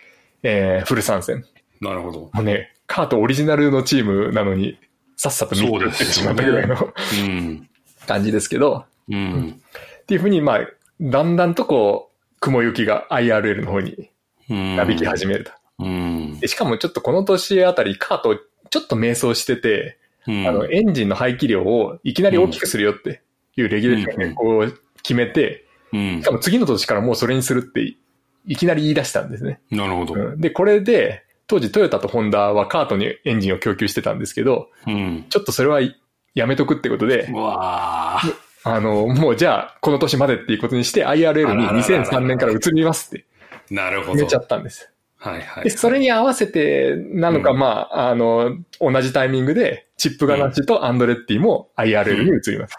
[0.43, 1.45] えーフル参戦。
[1.81, 2.19] なるほど。
[2.19, 4.77] もうね、カートオリジナルのチームなのに、
[5.15, 7.69] さっさと見そうてしまったぐらいのうん。
[8.07, 9.61] 感じですけど、うん。
[10.01, 10.59] っていうふうに、まあ、
[11.01, 14.09] だんだんとこう、雲行きが IRL の方に
[14.49, 14.75] うん。
[14.75, 15.51] なびき始めると。
[15.79, 16.39] うん。
[16.39, 18.37] でしかもちょっとこの年あたりカート
[18.69, 20.47] ちょっと迷走してて、うん。
[20.47, 23.21] あの、エンジンの排気量をいきなり大きくするよって
[23.55, 24.71] いうレギュレーションを
[25.01, 27.95] 決めて、うんしかも次の年からもうそれにするって
[28.45, 29.61] いいきなり言い出したんですね。
[29.71, 30.13] なるほど。
[30.13, 35.25] うんで、これで、当時トヨタとホンダはカートにエンジンを供給してたんですけど、うん。
[35.29, 35.81] ちょっとそれは
[36.33, 38.21] やめとくってことでう、わあ。
[38.63, 43.25] あの、もうじゃあ、この年までっていうことにして IRL に2003年から移りますって
[43.69, 44.11] なるほど。
[44.13, 44.89] 決めちゃったんです。
[45.17, 45.63] はいはい。
[45.65, 52.77] で、それに合わせて、なのか、うんまあ、あの、同じタイミングで、チップガナッチとアンドレッティも IRL に移ります。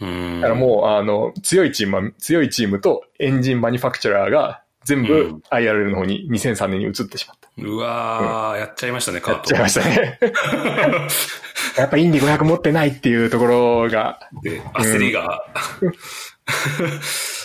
[0.00, 0.40] うん。
[0.40, 7.48] だからもう、あの、強いチームは、強いチームとエンジンマニファクチャラーが全うん部 IRL の方に2003年に移ってしまった。
[7.56, 9.54] うわー、やっちゃいましたね、カート。
[9.54, 10.18] やっちゃいましたね。
[11.78, 15.42] やっぱインディ500持ってないっていうところが、で、焦りが。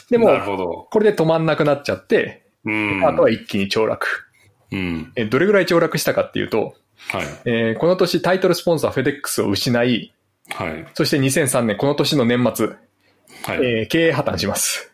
[0.09, 0.87] でもなるほど。
[0.91, 3.05] これで止まんなくなっちゃって、うん。
[3.05, 4.07] あとは一気に凋落。
[4.71, 5.11] うん。
[5.15, 6.75] え、どれぐらい凋落したかっていうと、
[7.11, 7.25] はい。
[7.45, 10.13] えーこの年タイトルスポンサーフェデックスを失い、
[10.49, 10.85] はい。
[10.93, 12.77] そして2003年、この年の年末、はい。
[13.65, 14.88] えー経営破綻します。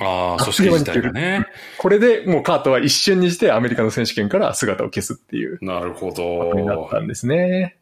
[0.00, 1.46] ああ、組織自体がね。
[1.78, 7.00] これでもうカートは一瞬にしてアメリカの選手権から姿を消すっていうなるほことになっどた。
[7.00, 7.78] んですね。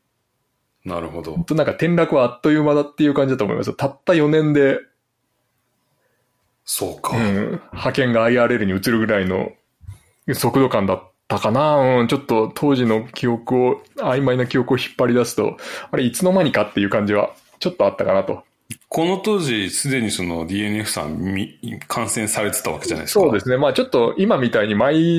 [0.85, 1.45] なるほど本。
[1.45, 3.75] 当なんか転落はあっという間だっていう感じだと思いますよ。
[3.75, 4.79] たった4年で、
[6.64, 7.21] そうかう。
[7.21, 9.53] ん、派遣が IRL に移るぐらいの
[10.33, 11.77] 速度感だったかな。
[12.01, 15.57] うん、ちょっと当時の記憶を、曖昧な記憶を引っ張り出すと、
[15.91, 18.45] あれいつの間にかっていう感じはちょっとあったかなと。
[18.89, 21.59] この当時、すでにその DNF さんみ
[21.89, 23.20] 感染されてたわけじゃないですか。
[23.20, 23.57] そうですね。
[23.57, 25.16] まあちょっと今みたいに毎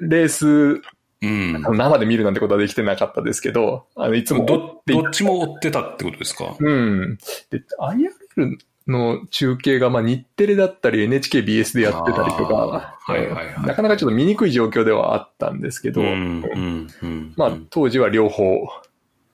[0.00, 0.82] レース
[1.20, 1.60] うん。
[1.76, 6.54] 生で見るなんてことはできてなかったですけど、あの、いつも追どっちも追ってたってことですか？
[6.60, 7.18] うん。
[7.50, 8.56] で、IRL
[8.86, 17.34] の中継が、まあ、日テレだったり NHKBS でやってたりとか、はいはいはいうんなかなかちょっと見にくい状況ではあったんですけど、うん、うん、うん。
[17.36, 18.68] まあ、当時は両方、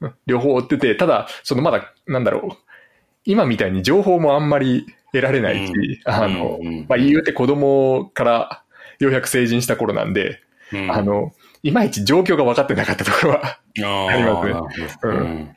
[0.00, 2.56] うん両方追ってて、ただ、そのまだ、なんだろう、
[3.24, 5.72] 今みたいに情報もあんまり得られないし、
[6.06, 8.62] うんあの、うんうんまあ、言うて子供から
[8.98, 10.40] ようやく成人した頃なんで、
[10.72, 13.58] うん、あの、いまいち状況が分かってなかったところは、
[14.08, 14.62] ありますねなる
[15.00, 15.56] ほどうん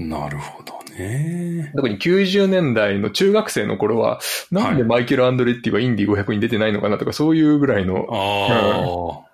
[0.00, 1.72] なるほどね。
[1.76, 9.30] 特に90年代の中学生の頃は、なんでマイケル・アンドレッティはインディ500に出てないのかなとか、そういうぐらいのああ、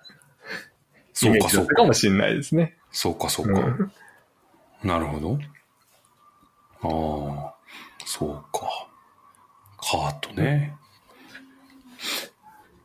[1.13, 1.75] イそうか、そうか。
[1.75, 2.75] かもしれないですね。
[2.91, 3.59] そうか、そうか。
[3.59, 3.91] うん
[4.83, 5.39] なるほど。
[6.81, 7.55] ああ、
[8.05, 8.67] そうか。
[9.79, 10.75] カートね。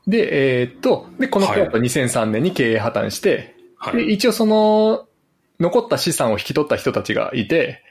[0.06, 4.14] で、えーっと、で、このはい後2003年に経営破綻して、で、はい。
[4.14, 5.06] 一応その、
[5.60, 7.82] 残った資産を引き取った人たちがいて、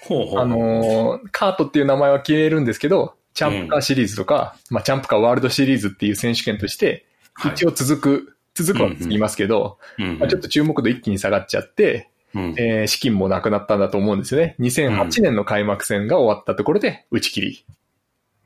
[0.00, 0.40] ほうほう。
[0.40, 14.56] あのーカートっていう名前は消えるんですけど、チャンプカーシリーズとか、まあ、チャンプカーワールドシリーズっていう選手権として、はい一応続く、続くは続きますけど、うんまあ、ちょっと注目度一気に下がっちゃって、うんえー資金もなくなったんだと思うんですよね。
[14.60, 17.64] 2008年の開幕戦が終わったところで打ち切り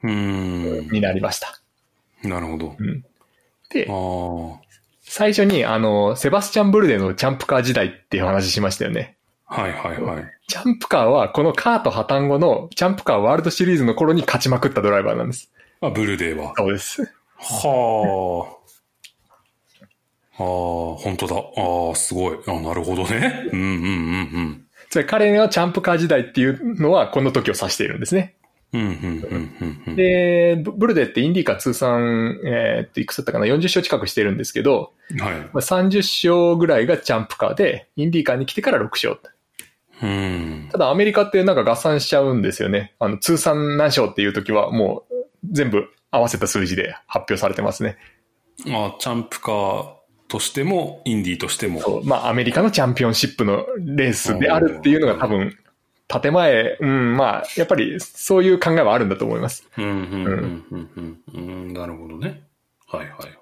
[0.05, 0.89] うん。
[0.91, 1.61] になりました。
[2.23, 2.77] なるほど。
[3.71, 4.61] であ、あ。
[5.03, 9.17] 最初にあの、セバスチャン・ブルデのチャンプカー時代っていう話しましたよね。
[9.47, 10.25] はいはいはい。
[10.47, 15.51] チャンプカーはこのカート破綻後のチャンプカーワールドシリーズの頃に勝ちまくったドライバーなんです。
[15.81, 16.53] あ、ブルデーは。
[16.57, 17.03] そうです。
[17.39, 18.58] はあ。
[20.39, 20.45] ああ、
[20.97, 21.37] 本当だ。
[21.37, 22.39] ああ、すごい。
[22.47, 23.49] あなるほどね。
[23.53, 23.71] うんうんう
[24.41, 28.37] んつまり彼のチャンプカー時代っていうのはこの時を指しているんですね。
[28.73, 28.81] うん。
[28.81, 29.97] うんうんうんうん。
[29.97, 35.33] で、ブブルデってインディーカー通算、えーっと、いくつだったかな ?40 勝近くしてるんですけど、はい。
[35.35, 39.19] まあ30勝ぐらいがチャンプカーで、インディーカーに来てから6勝。
[40.03, 40.69] うん。
[40.71, 42.95] ただアメリカってなんか合算しちゃうんですよね。
[42.99, 45.15] あの、通算何勝っていう時はもう
[45.51, 47.97] 全部合わせた数字で発表されてますね。
[48.67, 49.98] あチャンプカー
[50.29, 51.81] としても、インディーとしても。
[51.81, 52.05] そう。
[52.05, 55.57] まあアメリカのチャンピオンシップのレースであるっていうのが多分、
[56.09, 59.69] 建前、うん、まあ、やっぱりそういう考えはあるんだと思います。
[59.77, 61.73] うんうんうんうんうんうん。
[61.75, 62.43] なるほどね。
[62.87, 63.39] はいはいはい。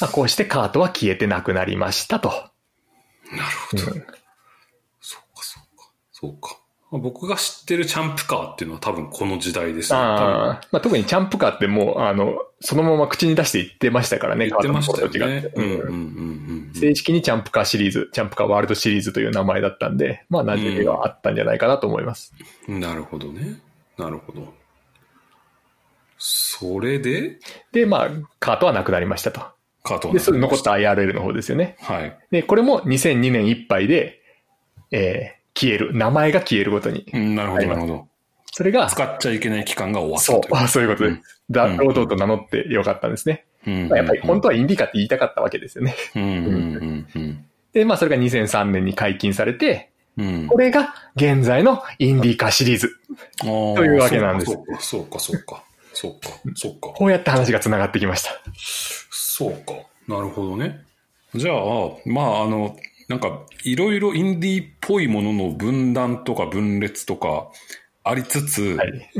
[0.00, 2.28] まあ、こうしてカートは消えてなくなりましたと。
[2.28, 3.82] なるほど。
[3.82, 5.90] そうかそうか。
[6.12, 6.59] そうか。
[6.98, 9.98] 僕が知ってるチャンプカーっていうのは多分この時代ですね。
[9.98, 15.12] ああ、まあ、特にチャンプカーってもう、あの、そのまま口に出して言ってましたからね、言ってましたよね。
[15.12, 15.52] と違って。
[15.54, 22.32] うんうんうんうん正式にチャンプカーシリーズ、チャンプカーワールドシリーズという名前だったんで、まあ、馴染みがあったんじゃないかなと思います。
[22.68, 22.80] うん。
[22.80, 23.60] なるほどね。
[23.98, 24.54] なるほど。
[26.16, 27.38] それで、
[27.72, 29.40] で、まあ、カートはなくなりましたと。
[29.82, 31.76] カートはで、それ残った IRL の方ですよね。
[31.80, 32.16] はい。
[32.30, 34.20] で、これも2002年いっぱいで、
[34.92, 35.94] えー消える。
[35.94, 37.06] 名前が消えるごとに。
[37.12, 38.08] うんなるほど、なるほど。
[38.52, 41.20] それが、使っちゃいけない期間が終わったそうそういうことです。
[41.50, 43.46] ザ・うんロードと名乗ってよかったんですね。
[43.66, 45.94] うんまあやっぱり本当はインディカって言いたかったわけですよね。
[46.16, 50.26] うんうんうん で、まあそれが2003年に解禁されて、うん。
[50.26, 52.96] うんこれが現在のインディカシリーズ。
[53.38, 55.64] とというわけなんですそうか、そうか、そうか。
[55.92, 56.88] そうか、そうか。
[56.94, 58.30] こうやって話が繋がってきました。
[59.10, 59.74] そうか。
[60.08, 60.80] なるほどね。
[61.34, 61.56] じゃあ、
[62.06, 62.76] まあ、あの、
[63.10, 67.48] なんか、いろいろインディーっぽいものの分断とか分裂とか、
[68.04, 69.10] ありつつ、はい、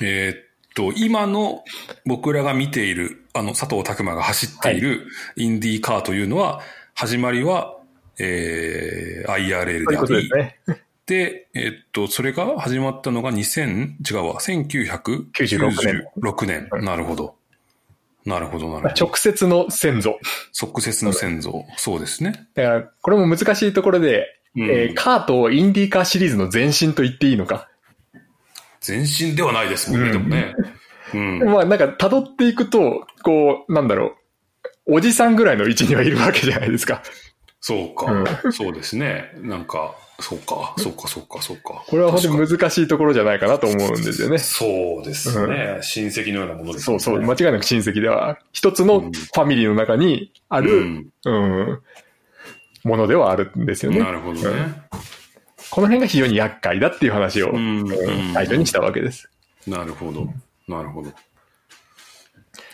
[0.00, 0.36] えー、っ
[0.74, 1.62] と、今の
[2.06, 5.06] 僕らが見ている、あの、佐藤拓馬が走っている
[5.36, 6.62] インディーカーというのは、
[6.94, 7.76] 始まりは、
[8.18, 10.58] えー、IRL であり、ね、
[11.04, 16.66] で、えー、っと、それが始まったのが2000、違うわ、1996年。
[16.72, 16.82] 年。
[16.82, 17.34] なるほど。
[18.24, 19.06] なるほど、なるほど。
[19.06, 20.18] 直接の先祖。
[20.60, 21.64] 直接の先祖。
[21.76, 22.48] そうですね。
[22.54, 27.68] だから、これも難しいところで、うん、えー、カートをインディーカーシリーズの前身と言っていいのか。
[28.86, 30.54] 前身ではないですもんね、うん、でもね。
[31.14, 31.38] うん。
[31.52, 34.16] まあなんか辿っていくと、こう、なんだろ
[34.86, 37.02] う、おじさんぐらいの位置にはいるわけじゃないですか。
[37.60, 38.12] そうか、
[38.44, 39.32] うん、そうですね。
[39.36, 41.84] なんか、そうか、そうか、そうか、そうか。
[41.86, 44.38] これは本当に難しいところじゃないかなと思うんですよね。
[44.38, 45.74] そうですね。
[45.76, 46.98] うん、親戚のようなものですね。
[46.98, 51.80] そうそう、間違いなく親戚では、一つのファミリーの中にある、うん、うん、
[52.84, 53.98] ものではあるんですよね。
[53.98, 54.50] なるほどね。
[55.70, 57.52] この辺が非常に厄介だっていう話を、
[58.32, 59.28] 最初にしたわけです。
[59.66, 60.28] なるほど。
[60.68, 61.10] なるほど。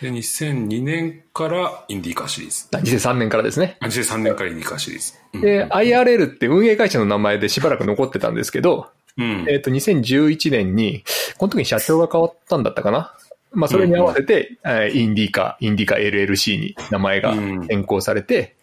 [0.01, 2.67] で、2002年からインディーカーシリーズ。
[2.71, 3.77] 2003年からですね。
[3.81, 4.99] 2003年からインディーカーシリー
[5.33, 5.41] ズ。
[5.41, 11.03] で、IRL って運営会社の名前でしばらく残ってたんですけど、うん、えっ、と、2011年に、
[11.37, 13.13] この時に社長が変わったんだったかな。
[13.51, 18.55] まあ、それに合わせて、うん、インディーカー、インディーカー LLC に名前が変更されて、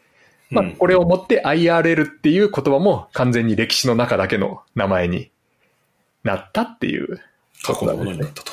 [0.50, 5.30] まあ、これをもって IRL っていう言葉も完全に歴史の中だけの名前に
[6.22, 7.20] なったっていう
[7.64, 8.52] 過去のものになったと。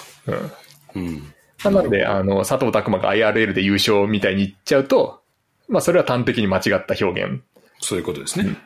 [0.95, 1.03] うん。
[1.03, 1.32] うん。
[1.63, 5.21] なので、あの、佐藤拓馬が IRL で優勝みたいに言っちゃうと、
[5.69, 7.41] まあ、それは端的に間違った表現。
[7.79, 8.57] そういうことですね。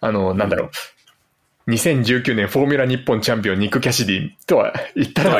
[0.00, 1.70] あの、なんだろう。
[1.70, 5.30] 2019年フォーミュラ日本チャンピオンニック・キャシディとは言ったら、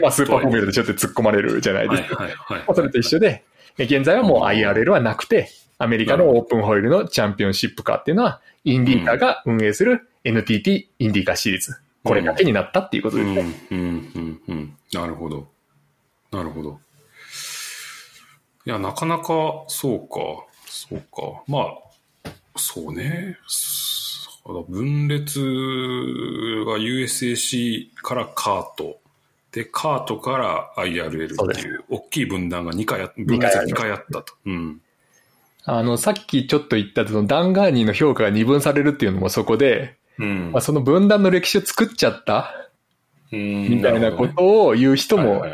[0.00, 2.16] まあ、スーパーフォーミュラでちょっと突っ込まれるじゃないですか。
[2.16, 3.44] はいはいはい、それと一緒で、
[3.78, 5.48] 現在はもう IRL はなくて、
[5.78, 11.76] アメリカのオープンホイールのチャンピオンシップカーっていうのは、インディーカーが運営する NTT インディーカーシリーズ。
[12.02, 13.40] これだけになったっていうことですね。
[13.70, 14.76] うん、うん、うん、うん。
[14.92, 15.48] なるほど。
[16.36, 16.78] なるほど。
[18.66, 20.16] いや、なかなか、そうか、
[20.66, 21.42] そうか。
[21.48, 21.60] ま
[22.24, 23.38] あ、そうね。
[24.68, 29.00] 分裂が USAC からカート。
[29.50, 34.34] で、カートから IRL っていう、大きい分断が2回や、分裂が2回あったと。
[34.44, 34.80] うん。
[35.64, 42.52] あの、さっきちょっと言ったそのダンガーニーの評価が二分されるっていうのもそこで、うん、まあ、その分断の歴史を作っちゃった
[43.30, 45.44] みたいなことを言う人も、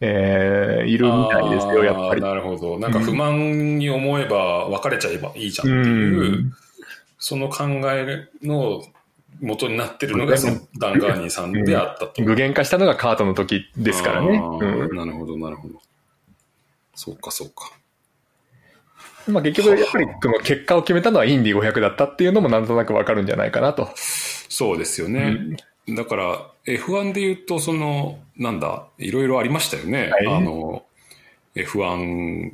[0.00, 2.20] えいるみたいですよ、やっぱり。
[2.20, 2.78] なるほど。
[2.78, 6.54] なんか不満に思えば別れちゃえばいいじゃんっていう、うん、
[7.18, 8.82] その考えの
[9.40, 12.22] 元になってるのがそのダンガーニーさんであったと。
[12.22, 14.38] 具現化したのがカートの時ですからね。
[14.38, 15.74] うん、なるほど、なるほど。
[16.94, 17.72] そうか、そうか。
[19.28, 23.90] まあ結局やっぱりこの結果を決めたのはインディ500だったっていうのもなんとなくわかるんじゃないかなと。
[23.94, 25.56] そうですよね。
[25.86, 30.10] うん、だから F1 で言うとその、なんだ、いろいろありましたよね。
[30.10, 30.84] はい、あの、
[31.54, 32.52] F1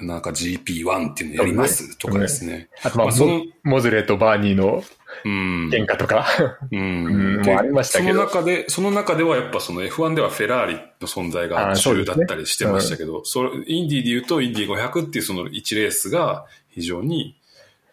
[0.00, 2.68] なんか GP1 っていうのやりますとかですね。
[2.82, 4.82] あとまあ、そのモズレとバーニーの
[5.24, 6.26] 喧嘩とか、
[6.72, 8.12] うん、うん、もありましたけど。
[8.12, 17.36] その中で、その中ではやっぱその F1 ではフェラーリの存在が主流だったりしてましたけど、そ、ねうん、インディで言うとインディ500っていうその1レースが非常に、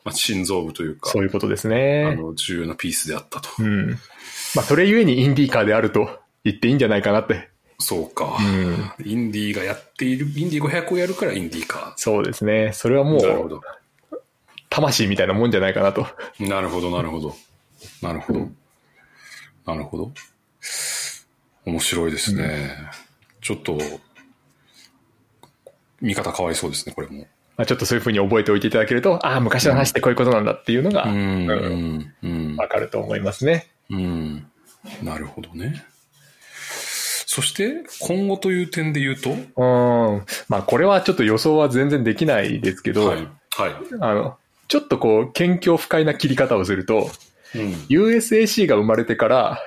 [0.04, 2.06] まあ、心臓部というか、そういうことですね。
[2.12, 3.49] あの、重要なピースであったと。
[3.60, 3.99] うん。
[4.56, 7.49] まあ、それゆえにインディーカーであると言っていいんじゃないかなって
[7.82, 8.91] そうか、うん。
[9.04, 11.93] インディーがやっている、インディー500をやるからインディーか。
[11.97, 12.72] そうですね。
[12.74, 13.62] それはもう。
[14.70, 16.06] 魂みたいなもんじゃないかなと。
[16.39, 17.36] なるほど、なるほど。
[18.02, 18.47] なるほど。
[19.66, 20.12] なるほど。
[21.66, 22.43] 面白いですね。
[22.43, 22.88] うん、
[23.41, 23.78] ちょっと、
[25.99, 27.28] 見方変わりそうですね、これも。
[27.58, 33.68] まあ、ちょっとそういうふうに覚えておいていただけると、ああ、昔の話ってこういうことなんだっていうのが、わ、うん、うん、かると思いますね。
[33.92, 34.48] うん。
[35.04, 35.84] なるほどね。
[37.26, 39.30] そして、今後という点で言うと？
[39.32, 40.26] うん。
[40.50, 43.18] まあ、これはちょっと予想は全然できないですけど、はい。
[43.18, 43.76] はい。
[44.00, 44.38] あの、
[44.68, 47.10] ちょっとこう、謙虚不快な切り方をすると、
[47.56, 49.60] うん、USAC が生まれてから、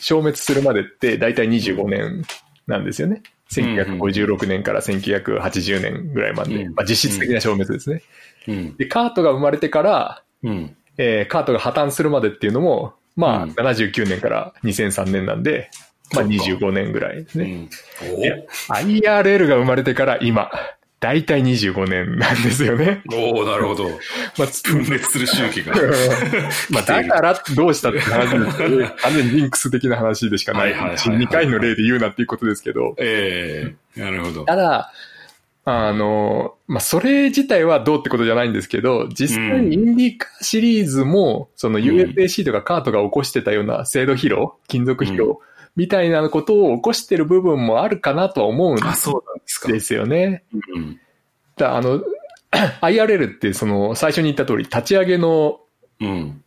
[0.00, 2.22] 消滅するまでって大体25年
[2.66, 3.22] なんですよね。
[3.50, 8.02] 1956年から1980年ぐらいまで、うん、まあ、実質的な消滅ですね。
[8.48, 15.70] うん、で、カートが生まれてから、うん、えー、カートが破綻するまでっていうのも、まあ、79年から2003年なんで、
[16.14, 17.68] まあ25年ぐらいですね。
[18.02, 20.50] うん、IRL が生まれてから今、
[21.00, 23.02] だいたい25年なんですよね。
[23.10, 23.88] おおなるほど。
[23.88, 25.74] まあ、分裂する周期が。
[26.68, 30.74] まあ、だからどうしたって話ですけど、完全にリンクス的な話でしかない。
[30.74, 32.94] 2回の例で言うなっていうことですけど。
[32.98, 34.44] ええー、なるほど。
[34.44, 34.92] ただ、
[35.64, 45.40] あの、まあ、それ自体はどうってことじゃないんですけど、実際にインディカーシリーズも、その UFAC とかカートが起こしてたような精度疲労、金属疲労
[45.76, 48.82] みたいなことを起こしてる部分もあるかなとは思うんで
[49.46, 49.68] すか。
[49.68, 50.44] ですよね。
[50.74, 51.00] うん。
[51.56, 52.02] だあの、
[52.80, 55.60] IRL ってその最初に言った通り立ち上げの
[56.00, 56.42] うん。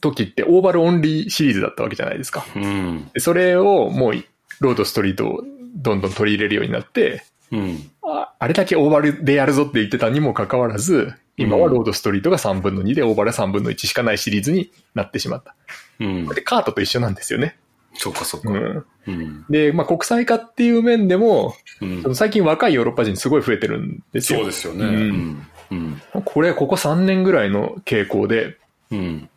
[0.00, 2.44] 時ってオーバルオンリーシリーズだったわけじゃないですか。
[2.56, 3.10] うん。
[3.14, 4.12] でそれをもう
[4.60, 5.44] ロードストリートを
[5.76, 7.90] どんどん取り入れるようになって、うん。
[8.18, 15.54] ああれだけオーバルでやるぞって言ってたにもかかわらず、今はロードストリートが3分の2でオーバルは3分の1しかないシリーズになってしまった。
[16.00, 16.28] うん。
[16.28, 17.56] で、カートと一緒なんですよね。
[17.94, 18.50] そうか、そうか。
[18.50, 18.84] うん。
[19.06, 19.44] うん。
[19.50, 24.40] で、まあ国際化っていう面でも、うん最近若いヨーロッパ人すごい増えてるんですよ。
[24.40, 24.84] そうですよね。
[24.84, 25.46] ううんん。
[25.70, 26.02] うん。
[26.24, 28.58] これ、ここ3年ぐらいの傾向で、
[28.90, 29.28] うん。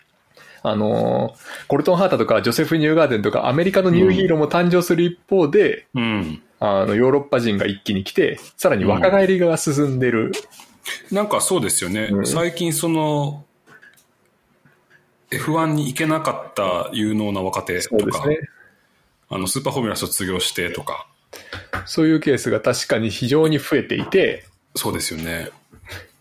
[0.66, 6.42] あのーコルトン・ハータとかジョセフ・ニューガーデンとかアメリカのニューヒーローも誕生する一方で、うん。
[6.66, 10.32] あの、ヨーロッパ人が一気に来て、さらに若返りが進んでる。
[11.12, 12.08] なんかそうですよね。
[12.10, 13.44] うん最近その、
[15.30, 18.40] F1 に行けなかった有能な若手とか、ね。
[19.28, 21.06] あの、スーパーフォーミュラ卒業してとか、
[21.86, 25.50] そういうケースが確かに非常に増えていて、そうですよね。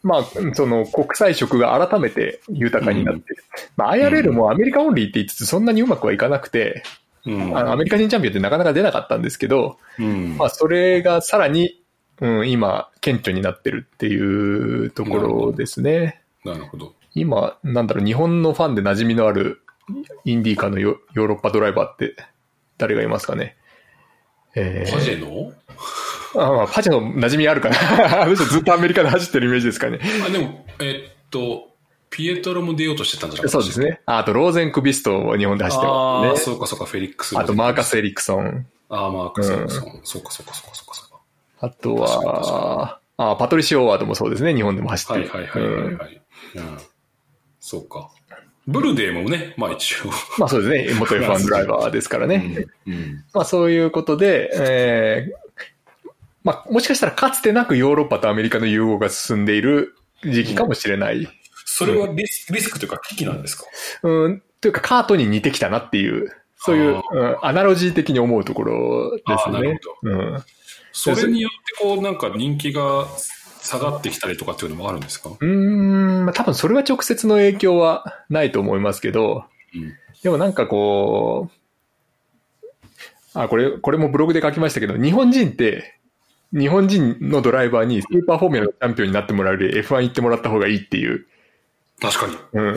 [0.02, 0.24] まあ、
[0.54, 3.44] その国際色が改めて豊かになってる。
[3.76, 6.82] まあ、IRL もアメリカオンリーって言いつつそんなにうまくはいかなくて、
[7.26, 7.56] うん。
[7.56, 10.36] あのアメリカ人チャンピオンってなかなか出なかったんですけど、うん。
[10.36, 11.82] まあ、それがさらに、
[12.20, 16.22] うん、今、顕著になってるっていうところですね。
[16.44, 16.94] なるほど。
[17.14, 19.62] 今、なんだろう、日本のファンで馴染みのある
[20.24, 22.14] インディーカーのヨヨーロッパドライバーって
[22.78, 23.56] 誰がいますかね？
[24.54, 25.52] えーパジェの？
[26.34, 29.98] あまあ、パジェの馴染みあるかなあの人ずっとアメリカで走ってるイメージですかね。
[30.26, 31.71] あ、でも、えっと、
[32.12, 34.00] ピエトロも出ようとしてたんじゃなかったそうですね。
[34.06, 36.44] ああと、ローゼンクビストを日本で走ってああ、ますね。
[36.44, 37.38] そうかそうか、フェリックス。
[37.38, 38.66] あと、マーカス・エリクソン。
[38.90, 40.00] ああ、マーカス・エリクソン。
[40.04, 41.20] そうかそうかそうかそうかそうか。
[41.60, 44.54] あとは、あパトリシオ・オワードもそうですね。
[44.54, 45.28] 日本でも走ってる。
[45.30, 46.22] はいはいはいはい、うんはい
[46.56, 46.78] うん。
[47.58, 48.10] そうか。
[48.66, 50.10] ブルデーもね、まあ一応。
[50.38, 50.94] まあそうですね。
[51.00, 52.68] 元 F1 ドライバーですからね。
[52.86, 52.92] うん。
[52.92, 55.42] うんまあそういうことで、えー
[56.44, 59.94] まあもしかしたらかつてなくヨーロッパとアメリカの融合が進んでいる
[60.24, 61.28] 時期かもしれない。
[61.74, 63.64] それはリスリスクというか危機なんですか？
[64.02, 69.80] うん、というかカートに似てきたなっていう、そういう、あうんアナロジー的に思うところですあーなるね。
[70.02, 70.44] うん。
[70.92, 73.06] それによってこうなんか人気が
[73.62, 75.30] 下がってきたりとかっていうのもあるんですか？
[75.30, 79.44] うーん、まあ多分それは直接の影響はないと思いますけど、
[79.74, 79.92] うん。
[80.22, 81.52] でもなんかこう、
[83.34, 85.98] あ、これ、これもブログで書きましたけど、日本人って、
[86.52, 91.26] 日本人のドライバーにスーパーフォーミュラのチャンピオンになってもらうより F1 行ってもらった方がいいっていう、
[92.02, 92.36] 確かに。
[92.60, 92.76] うん、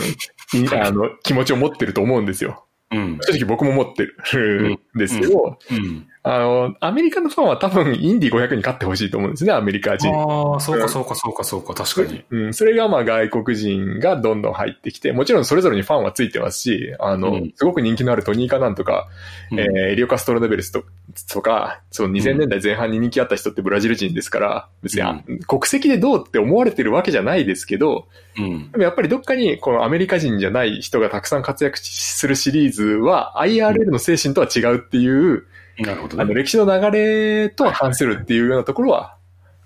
[0.65, 2.65] いあの、気持ちを持ってると思うんですよ。
[2.91, 3.19] うん。
[3.21, 6.07] 正直僕も持ってるんですけど、うん。
[6.27, 10.11] あの、アメリカのファンは多分インディ500に勝ってほしいと思うんですね、アメリカ人。
[10.11, 12.25] ああ、そうかそうかそうかそうか、確かに。
[12.31, 19.07] うん、それがまあ外国人がどんどん入ってきて、もちろんそれぞれにファンはついてますし、あの、うんすごく人気のあるトニーカなんとか、
[19.51, 20.83] うんえーエリオカストロネベルスと
[21.31, 28.07] とか、その2000年代前半に人気あった人ってブラジル人ですから、別に、あ国籍でどうって思われてるわけじゃないですけど、
[28.37, 28.71] うん。
[28.71, 35.45] でもやっぱりどっかにこのアメリカ人じゃない人がたくさん活躍するシリーズは IRL の精神とは違うっていう、
[35.79, 36.23] なるほどね。
[36.23, 39.15] あの歴史の流れとは反するっていうようなところは、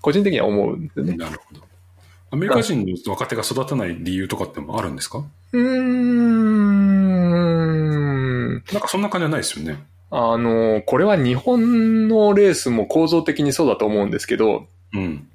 [0.00, 1.16] 個人的には思うんですよね。
[1.16, 1.60] なるほど。
[2.32, 5.24] アメリカ人の若手が育たない理由とかってもあるんですか？
[5.52, 5.60] うー
[7.20, 8.54] ん。
[8.72, 9.82] なんかそんな感じはないですよね。
[10.12, 15.28] あの、これは日本のレースも構造的にそうだと思うんですけど、うん。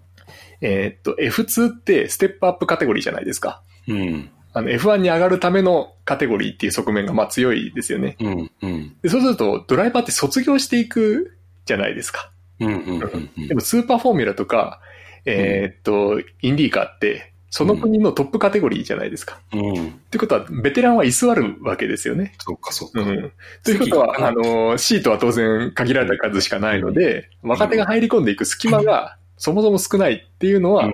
[0.62, 3.62] えーっと、F2 ってステップアップカテゴリーじゃないですか。
[3.88, 4.30] うん。
[4.56, 8.16] あの F1 に上がるためのカテゴリーっていう側面がまあ強いですよね。
[8.22, 8.52] うん。
[8.62, 8.96] うん。
[9.02, 11.36] でそうすると、ドライバーって卒業していく
[11.66, 12.32] じゃないですか。
[12.62, 12.68] うん。
[12.68, 13.02] うん。
[13.36, 14.80] うんでもスーパーフォーミュラとか、
[15.26, 19.42] えーっと、インディーカーって、その国のトップカテゴリーじゃないですか。
[19.54, 19.88] うん。
[19.88, 22.34] ってことは、ベテランは居座るわけですよね。
[22.40, 23.02] そうか、そうか。
[23.02, 23.32] うん。
[23.62, 30.94] ということは、あの、シートは当然限られた数しかないので、若手が入り込んでいく隙間がそもそも少ないっていうのはうん、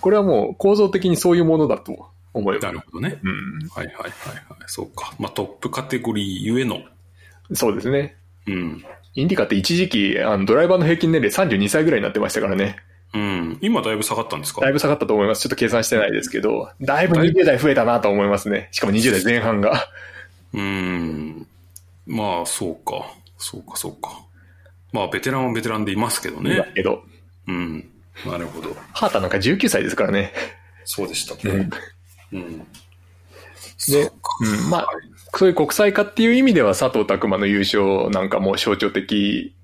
[0.00, 2.52] これはもう構造的にそういうものだと思。
[2.52, 3.18] なるほどね。
[3.22, 3.68] うん。
[3.68, 4.10] はいはいはいはい。
[4.66, 5.14] そうか。
[5.18, 6.80] まあトップカテゴリーゆえの。
[7.54, 8.16] そうですね。
[8.46, 8.84] うん。
[9.14, 12.76] インディカって一時期、あの、ドライバーの平均年齢32歳ぐらいになってましたからね。
[13.14, 13.58] うん。
[13.60, 14.62] 今だいぶ下がったんですか？
[14.62, 15.42] だいぶ下がったと思います。
[15.42, 18.68] ちょっと計算してないですけど、だいぶ20代増えたなと思いますね。
[18.72, 19.86] しかも20代前半が。
[20.54, 21.46] うん。
[22.06, 23.12] まあ、そうか。
[23.38, 24.10] そうか、そうか。
[24.92, 26.72] まあ、ベテランはベテランでいますけどだね。
[26.74, 27.04] けど、
[27.48, 27.88] うん。
[28.26, 28.74] なるほど。
[28.92, 30.32] ハータなんか19歳ですからね。
[30.84, 31.70] そうでしたうんね。
[32.32, 32.58] うん。
[33.88, 34.96] でそうん、まあはい、
[35.34, 39.54] そういう国際化っていう意味では佐藤拓磨の優勝なんかも象徴的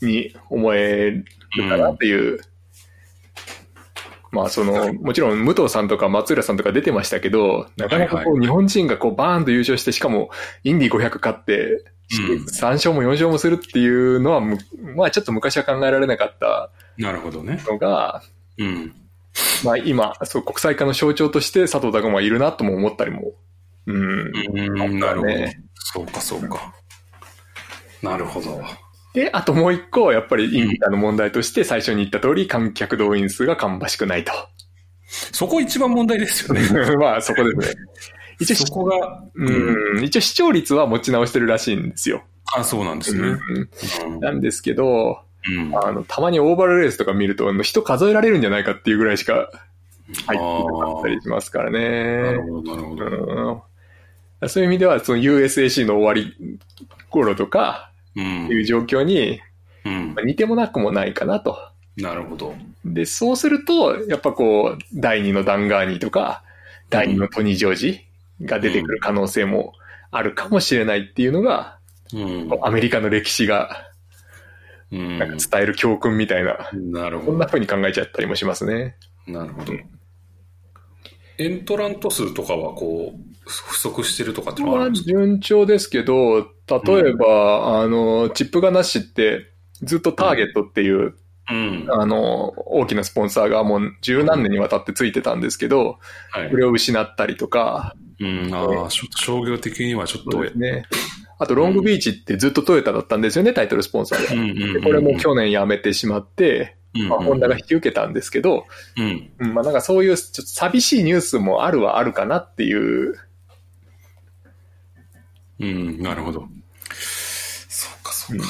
[0.00, 1.24] に思える
[1.68, 2.40] かなっていう。
[4.30, 10.28] まあその、もちろん武藤さんとか松浦さんとか出てましたけど、なかなかこう日本人がこうバーンと優勝して、しかも
[10.64, 14.42] インディ500勝って、3勝も4勝もするっていうのは、
[14.94, 17.62] まあちょっと昔は考えられなかったなるほどね。
[17.66, 18.22] のが、
[18.58, 18.94] うん。
[19.64, 23.34] まあ今、そう、国際化の象徴として佐藤拓磨いるなとも思ったりも。
[23.86, 24.32] うん。
[24.54, 25.60] うん、なるほどね。
[25.74, 26.74] そうか、そうか。
[28.02, 28.62] なるほど。
[29.14, 34.32] で、あともう一個、やっぱりインディカの問題として最初に言った通り、観客動員数が芳しくないと。
[35.08, 36.60] そこ一番問題ですよね。
[37.00, 37.82] まあそこですね。
[38.40, 42.22] 一応、そこが、うん、一応視聴率は持ち直してるらしいんですよ。
[42.54, 43.36] あ、そうなんですね。
[44.06, 45.16] うんなんですけど、うん。
[45.82, 49.50] あの、たまにオーバルレースとか見ると、あの人数えられるんじゃないかっていうぐらいしか
[50.26, 52.42] 入ってなかったりしますからなねる。
[52.42, 53.04] ほど、なるほど。
[53.04, 53.60] うん
[54.48, 56.32] そういう意味では、その USAC の終わり
[57.10, 59.40] 頃とかうんいう状況に
[59.84, 60.24] うんまあ。
[60.24, 61.58] 似てもなくもないかなと。
[61.96, 62.54] なるほど。
[62.84, 66.44] で、そうすると、やっぱこう、第二のダンガーニーとか、
[66.88, 68.06] 第二のトニー・ジョージ
[68.42, 69.72] が出てくる可能性も
[70.12, 71.78] あるかもしれないっていうのが、
[72.14, 72.50] うん。
[72.62, 73.87] アメリカの歴史がうん
[74.90, 77.46] なんか伝える教訓みたいな、なるほどこんな。
[77.46, 78.96] 風に考えちゃったりもしますね。
[79.26, 79.72] なるほど。
[81.38, 85.10] エントラント数とかはこう、不足してるとかってのはあまあるんですか？
[85.10, 89.46] 順調ですけど、例えば、あの、チップがなしって、
[89.82, 91.14] ずっとターゲットっていう、
[91.50, 91.86] うん。
[91.90, 95.98] あの、大きなスポンサーがもう十何年にわたってついてたんですけど、
[96.30, 96.56] はいこ。
[96.56, 100.84] れを失ったりとか、うん、あ商業的にはちょっと、ね。
[101.38, 104.82] あと、ロングビーチってずっとトヨタだったんですよね、タイトルスポンサーが。
[104.82, 108.66] これも去年辞めてしまって、うんまあ、ホンダが引き受けたんですけど、
[108.96, 109.30] うん。
[109.38, 113.14] うんまあなんかそういうちょっと寂しいニュースもあるはあるかなっていう、
[115.60, 116.48] うん、なるほど。
[117.68, 118.44] そうか、そうか。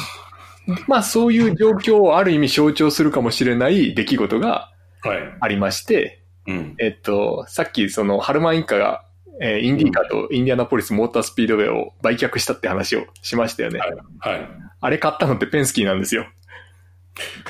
[0.86, 4.72] まあそういう状況をある意味象徴するかもしれない出来事が
[5.02, 5.18] はい。
[5.40, 6.74] ありまして、うん。
[6.78, 9.04] えっと、さっきそのハルマン一家が、
[9.40, 13.80] えーインディーカーとインディアナポリスモータースピードウェイを売却したって話をしましたよね。
[13.80, 13.92] はい。
[14.18, 14.48] はい。
[14.80, 16.26] あれ買ったのってペンスキーなんですよ。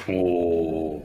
[0.08, 1.02] おー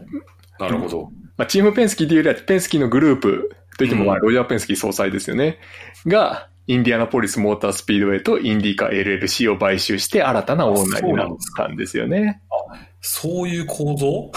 [0.59, 1.11] なるほど。
[1.37, 5.59] まあ、チームペンスキーというよりはペンスキーのグループといっても、ロジャー・ペンスキー総裁ですよね。
[6.05, 12.41] が、インディアナポリスモータースピードウェイとインディーカー LLC を買収して新たなオーナーになったんですよね。
[13.05, 14.31] そういう構造？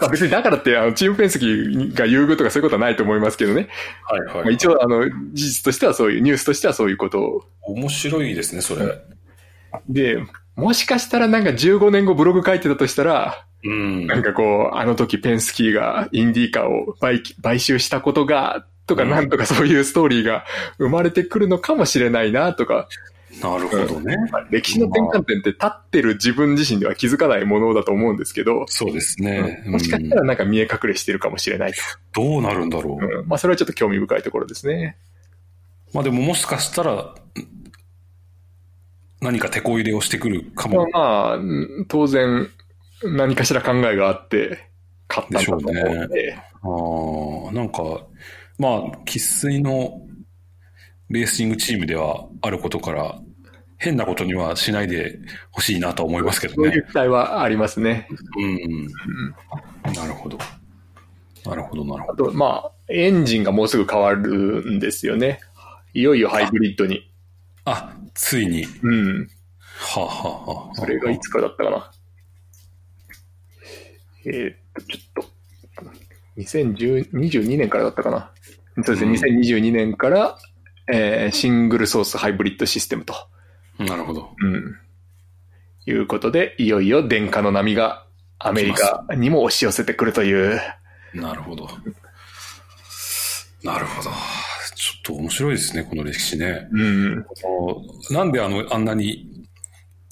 [0.00, 3.68] まあ別にだからってあのチームペンスキーが優遇とかそういうことはないと思いますけどね。
[4.04, 4.54] はいまあ、はい。
[4.54, 7.44] 一応あの事実としてはそういう、ニュースとしてはそういうことを。
[7.60, 8.98] 面白いですね、それ。
[9.86, 10.24] で、
[10.56, 14.06] もしかしたらなんか15年後ブログ書いてたとしたら、うん。
[14.06, 20.46] なんかこう、あの時ペンスキーがインディーカーを買買収したことが、とかうんなんとかそういうストーリーが
[20.78, 22.88] 生まれてくるのかもしれないなとか、
[23.40, 24.16] なるほどね。
[24.50, 29.62] 歴史の転換点って立ってる自分自身では気づかないものだと思うんですけど、そうですね。
[29.66, 31.78] もしかしたらなんか見え隠れしてるかもしれないと。
[32.14, 33.04] どうなるんだろう。
[33.04, 34.96] うんまあそれはちょっと興味深いところですね。
[35.92, 37.14] まあでももしかしたら、
[39.20, 41.38] 何か手こ入れをしてくるかもまあ
[41.88, 42.48] 当然
[43.04, 44.68] 何かしら考えがあって
[45.08, 48.06] 買ったんだと思うので、ああ、なんか、
[48.58, 50.00] まあ、生粋の
[51.12, 53.20] レーシングチームではあることから、
[53.76, 55.18] 変なことにはしないで
[55.50, 56.68] ほしいなとは思いますけどね。
[56.70, 58.08] そういう期待はありますね。
[58.36, 58.86] うん。
[59.92, 60.38] なるほど。
[61.44, 65.40] なるほど、なるほあと、まあ、エンジンがもうすぐ変わるんですよね。
[65.92, 67.12] いよいよハイブリッドに。
[67.64, 67.72] ど。
[67.72, 68.64] あ、ついに。
[68.82, 69.28] うん。
[69.78, 71.90] はあ、はあはあ、それがいつかだったかな。
[74.24, 75.32] えーっと、ちょっと、
[76.38, 78.32] 2022年からだったかな。
[78.84, 80.38] そうですね、2022年から、
[80.88, 83.14] えーシングルソースハイブリッドシステムと。
[83.78, 84.30] なるほど。
[84.40, 84.76] うん。
[85.86, 88.06] いうことで、いよいよ電化の波が
[88.38, 90.60] アメリカにも押し寄せてくるという。
[91.14, 91.68] なるほど。
[93.62, 94.10] なるほど。
[94.74, 96.68] ちょっと面白いですね、この歴史ね。
[96.72, 97.26] うん。
[98.10, 99.46] なんであの、あんなに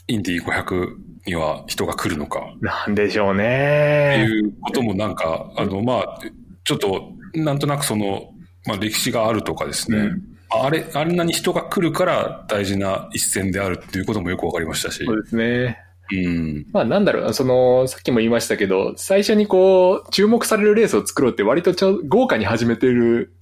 [0.06, 0.88] インディ500
[1.26, 4.24] には人が来るのかなんでしょうってね。
[4.28, 6.18] いうこともなんか、あの、まあ、
[6.64, 8.32] ちょっと、なんとなくその、
[8.66, 9.98] まあ歴史があるとかですね。
[9.98, 15.04] うんあれ、あんなに人が来るから大事な一戦であるっていうこともよくわかりましたし。
[15.04, 15.78] そうですね。
[16.12, 16.66] うん。
[16.72, 23.32] まあなんだろう、その、さっきも言いましたけど、最初にこう、注目されるレースを作ろうって割とちょ豪華に始めてる。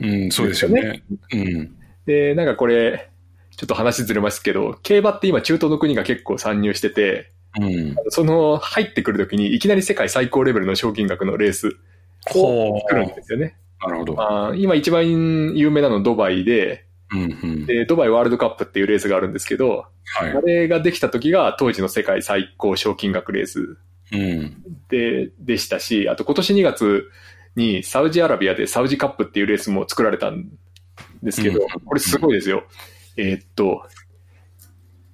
[0.00, 1.02] うん、そうですよね。
[1.32, 1.74] うん。
[2.06, 3.10] で、なんかこれ、
[3.56, 7.96] ちょっと話ずれますけど、競馬って今中東の国が結構参入してて、うん。
[8.08, 11.76] その入ってくるときにいきなり世界最高レベルの賞金額のレース
[12.34, 13.56] をほ作るんですよね。
[13.80, 14.14] なるほど。
[14.14, 15.08] まあ、今一番
[15.54, 17.66] 有名なのドバイで、うん、うん。
[17.66, 20.40] で、ドバイワールドカップっていうレースがあるんですけど、はいあ。
[20.40, 23.78] れができた時が当時の世界最高賞金額レース
[24.12, 24.62] うん。
[24.88, 27.10] で、でしたし、あと今年2月
[27.56, 30.50] にサウジアラビアでサウジカップっていうレースも作られたん
[31.22, 32.64] ですけど、うんこれすごいですよ。
[33.16, 33.82] えーっと、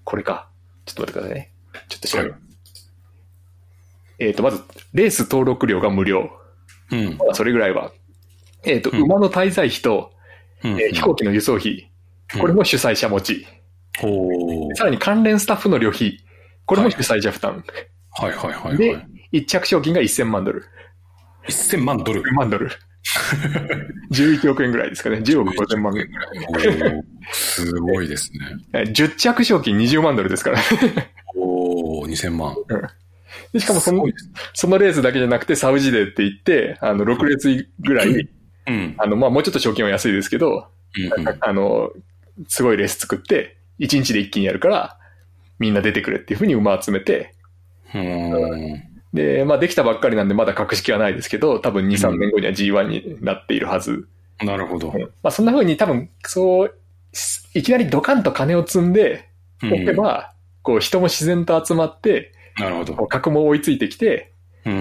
[0.05, 0.49] これか。
[0.85, 1.53] ちょっと待ってくださいね。
[1.89, 2.31] ちょっと調べる。
[2.31, 2.41] はい、
[4.21, 4.63] えっ、と、まず、
[4.93, 6.31] レース登録料が無料。
[6.93, 7.19] うん。
[7.33, 7.93] それぐらいは。
[8.67, 10.13] えっ、と、うん、馬の滞在費と、
[10.65, 11.91] うん、えー、飛行機の輸送費。
[12.39, 13.47] これも主催者持ち。
[14.03, 16.19] うん、さらに関連スタッフの旅費。
[16.67, 17.65] これも主催者負担。
[18.11, 20.65] はい、はい、はいはいはいで、一着賞金が1000万ドル。
[21.49, 22.71] 1000万ドル ?1000 万ドル。
[24.11, 25.19] 11 億円ぐらいですかね。
[25.19, 26.09] 10億5000万円
[26.53, 27.03] ぐらい。
[27.33, 28.83] すごいですね。
[28.91, 30.59] 10着賞金20万ドルですから。
[31.37, 32.57] おお2000万。
[33.53, 34.05] うん、しかもその、
[34.55, 38.29] そのレースだけじゃなくて、サウジデーって言って、あの、6列ぐらい、
[38.67, 41.91] うん、あの、まあ、もうちょっと賞金は安いですけど、うんうん、あの、
[42.49, 44.99] すごいレース作って、1日で一気にやるから、
[45.59, 47.35] みんな出てくれっていうふうに馬集めて、
[49.13, 54.09] で、まあできたばっかりなんでまだ格式はないですけど、多分2、3年後には G1 になっているはず。
[54.41, 54.93] うん、なるほど。
[55.23, 56.75] まあそんな風に多分、そう、
[57.55, 59.29] いきなりドカンと金を積んで
[59.65, 60.25] おけば、うん、
[60.63, 62.95] こう人も自然と集まって、なるほど。
[63.07, 64.36] 格も追いついてきて、うん、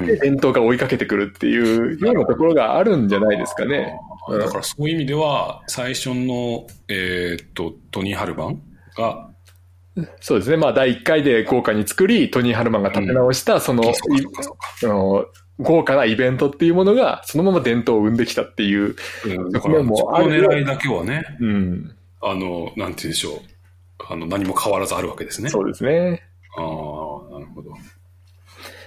[0.05, 3.99] で、伝統が追いかけてくるっていうようなところがあるんじゃないですかね。
[4.29, 8.61] だからそういう意味では、最初の、えー、っと、トニー・ハルバン
[8.97, 9.29] が、
[10.19, 10.57] そうですね。
[10.57, 13.83] まあ、第1回で豪華に作り、トニー・ハルマンが立て直した、その、
[14.79, 15.25] その、
[15.59, 18.95] 豪華なイベントっていうものが、そのまま伝統を生んできたっていう。
[19.25, 21.95] うん、だから、もう、あの狙いだけはね、うん。
[22.21, 23.39] あの、なんて言うんでしょう。
[24.09, 25.49] あの、何も変わらずあるわけですね。
[25.49, 26.23] そうですね。
[26.57, 27.71] ああ、なるほど。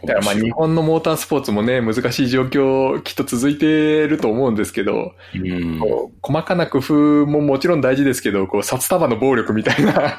[0.05, 5.81] だからまあ日本のモータースポーツもね、難しい状況きっと続いてると思うんですけど、うん、
[6.23, 6.95] 細かな工夫
[7.27, 10.17] ももちろん大事ですけど、こう札束の暴力みたいな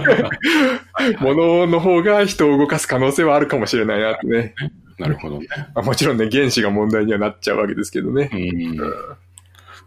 [1.20, 4.54] ものの方が人を動かす可能性はあるかもしれないなってね。
[4.98, 5.46] なるほどね。
[5.74, 8.30] まあ、もちろんね、原子が問題にはなっちゃうわけですけどね。
[8.32, 8.78] うん、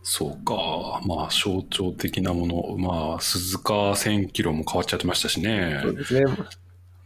[0.01, 1.01] そうか。
[1.05, 2.75] まあ、象徴的なもの。
[2.77, 5.79] まあ、鈴鹿1000キロも変わっちゃってましたしね。
[5.83, 6.25] そうですね。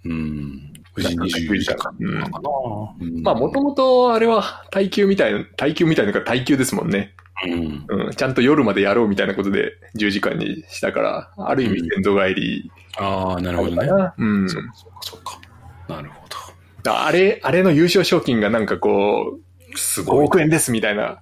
[0.05, 0.73] うん。
[0.97, 2.41] 富士24時間かな。
[3.21, 7.13] まあ、もともとあれは耐久みたいな、耐久みたいなのが耐久ですもんね。
[7.45, 8.11] うん、うん。
[8.13, 13.87] ちゃんと夜までやろうみたいなことで10時間にしたから、ある意味先祖返り、うん、ああ、なるほどね。
[14.17, 14.49] うん。
[14.49, 15.39] そうか、そうか。
[15.87, 16.27] なるほ
[16.83, 16.97] ど。
[16.99, 19.39] あれ、あれの優勝賞金がなんかこ
[19.73, 20.25] う、すごい。
[20.25, 21.21] 5億円ですみたいな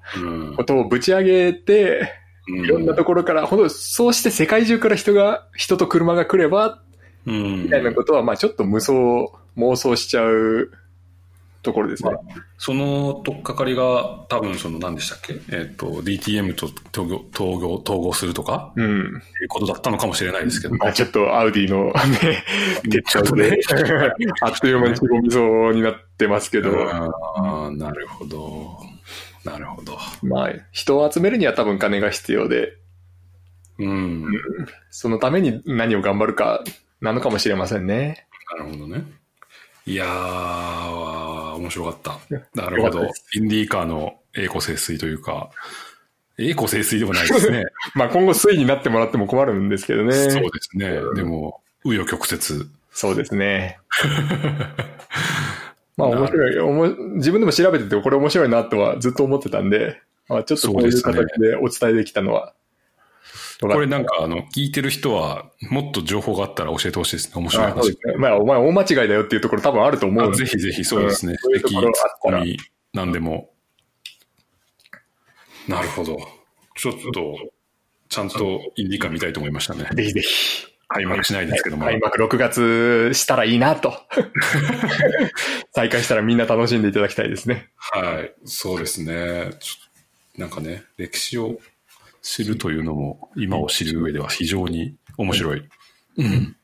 [0.55, 2.13] ことをぶち上げて、
[2.47, 6.81] うん、いろんなところから、ほんと、そうして世界中から人が、人と車が来れば、
[7.25, 8.93] みたいなことは、まあちょっと無双、
[9.57, 10.71] 妄想しちゃう
[11.61, 12.11] ところですね。
[12.11, 12.21] まあ、
[12.57, 15.33] その取っかかりが多分その何でしたっけ？
[15.33, 18.71] えっ、ー、と、DTM と統合、統合、統合するとか？
[18.75, 19.21] うん。
[19.41, 20.75] いうことだったのかもしれないですけど。
[20.75, 22.43] まあちょっとアウディのね、
[23.07, 23.57] ちょっとね、
[24.41, 26.71] あっという間にごみそうになってますけど。
[26.89, 28.77] ああ、なるほど。
[29.43, 29.97] なるほど。
[30.23, 32.77] まあ、人を集めるには多分金が必要で、
[33.77, 34.25] うん、
[34.89, 36.63] そのために何を頑張るか
[37.05, 38.25] なのかもしれませんね。
[38.57, 39.03] なるほどね。
[39.85, 42.17] いやー、面白かった。
[42.59, 43.07] なるほど。
[43.35, 45.51] インディーカーの栄光清水というか、
[46.39, 47.65] 栄光清水でもないですね。
[47.93, 50.13] まあ今後水になってもらっても困るんですけどね。
[50.13, 50.99] そうですね。
[51.15, 52.39] でも、紆余曲折。
[52.91, 53.77] そうですね。
[55.95, 56.87] まあ面白いおも。
[57.17, 62.55] 自分でも調べててこれ面白いなとはずっと思ってたんで、まあ、ちょっとこういう形でお伝えできたのは
[63.61, 67.33] これなんか、あの、聞いてる人は、もっと情報があったら教えてほしいですね。
[67.35, 67.89] 面白い話。
[67.89, 71.35] ね、まあ、お前大間違いだよっていうところ多分あると思うぜひぜひ、そうですね。
[71.37, 71.81] 素敵、ツッ
[72.19, 72.57] コミ、
[72.93, 73.51] なんでも。
[75.67, 76.17] なるほど。
[76.75, 77.37] ちょっと、
[78.09, 79.89] ちゃんとインディカ見たいと思いましたね。
[79.93, 80.75] ぜひぜひ。
[80.87, 81.85] 開幕しないですけども。
[81.85, 83.93] 開幕6月したらいいなと。
[85.73, 87.69] 再開したらみんな楽しんでいただきたいですね。
[87.75, 88.33] はい。
[88.45, 89.51] そうですね。
[90.37, 91.59] なんかね、歴史を
[92.25, 95.63] 知るというのも、今を知る上では非常に面白い。
[96.17, 96.55] うん。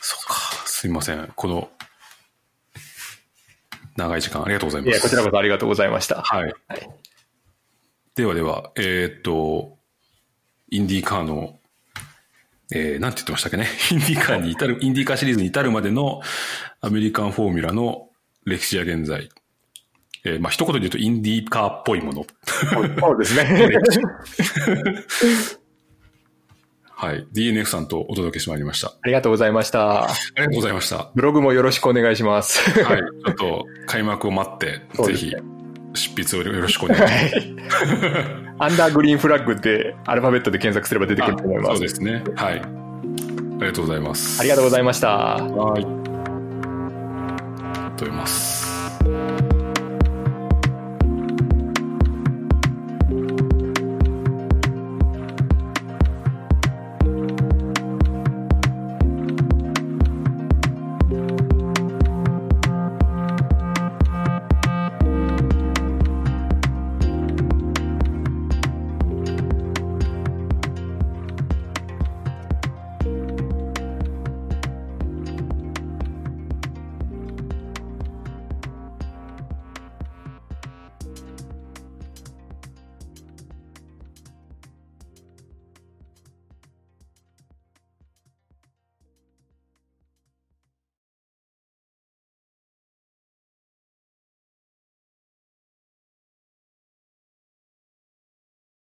[0.00, 0.34] そうか。
[0.66, 1.32] すみません。
[1.36, 1.70] この、
[3.96, 4.90] 長い時間ありがとうございます。
[4.90, 6.22] いや、こちらこそありがとうございました。
[6.22, 6.42] はい。
[6.42, 6.90] はい、
[8.16, 9.78] ではでは、えー、っと、
[10.70, 11.60] インディーカーの、
[12.74, 13.68] えー、なんて言ってましたっけね？
[13.92, 16.20] インディーカーに至る、インディーカーシリーズに至るまでの
[16.80, 18.10] アメリカンフォーミュラの
[18.44, 19.28] 歴史や現在、
[20.24, 22.26] えー、まあ一言で言うとインディーカーっぽいもの。
[23.00, 23.70] そうですね。
[27.02, 27.26] はい。
[27.34, 28.92] DNF さんとお届けしてまいりました。
[29.02, 30.04] ありがとうございました。
[30.04, 30.06] あ
[30.36, 31.10] りがとうございました。
[31.16, 32.60] ブログもよろしくお願いします。
[32.84, 32.98] はい。
[32.98, 35.34] ちょっと開幕を待って、ぜひ
[35.94, 37.82] 執筆をよろしくお願いします。
[38.58, 41.70] アンダーグリーンフラッグってアルファベットで検索すれば出てくると思います。
[41.70, 42.22] そうですね。
[42.36, 42.60] はい。
[42.60, 42.64] あ
[43.60, 44.40] りがとうございます。
[44.40, 45.08] ありがとうございました。
[45.08, 45.82] はい。
[47.96, 49.51] と思います。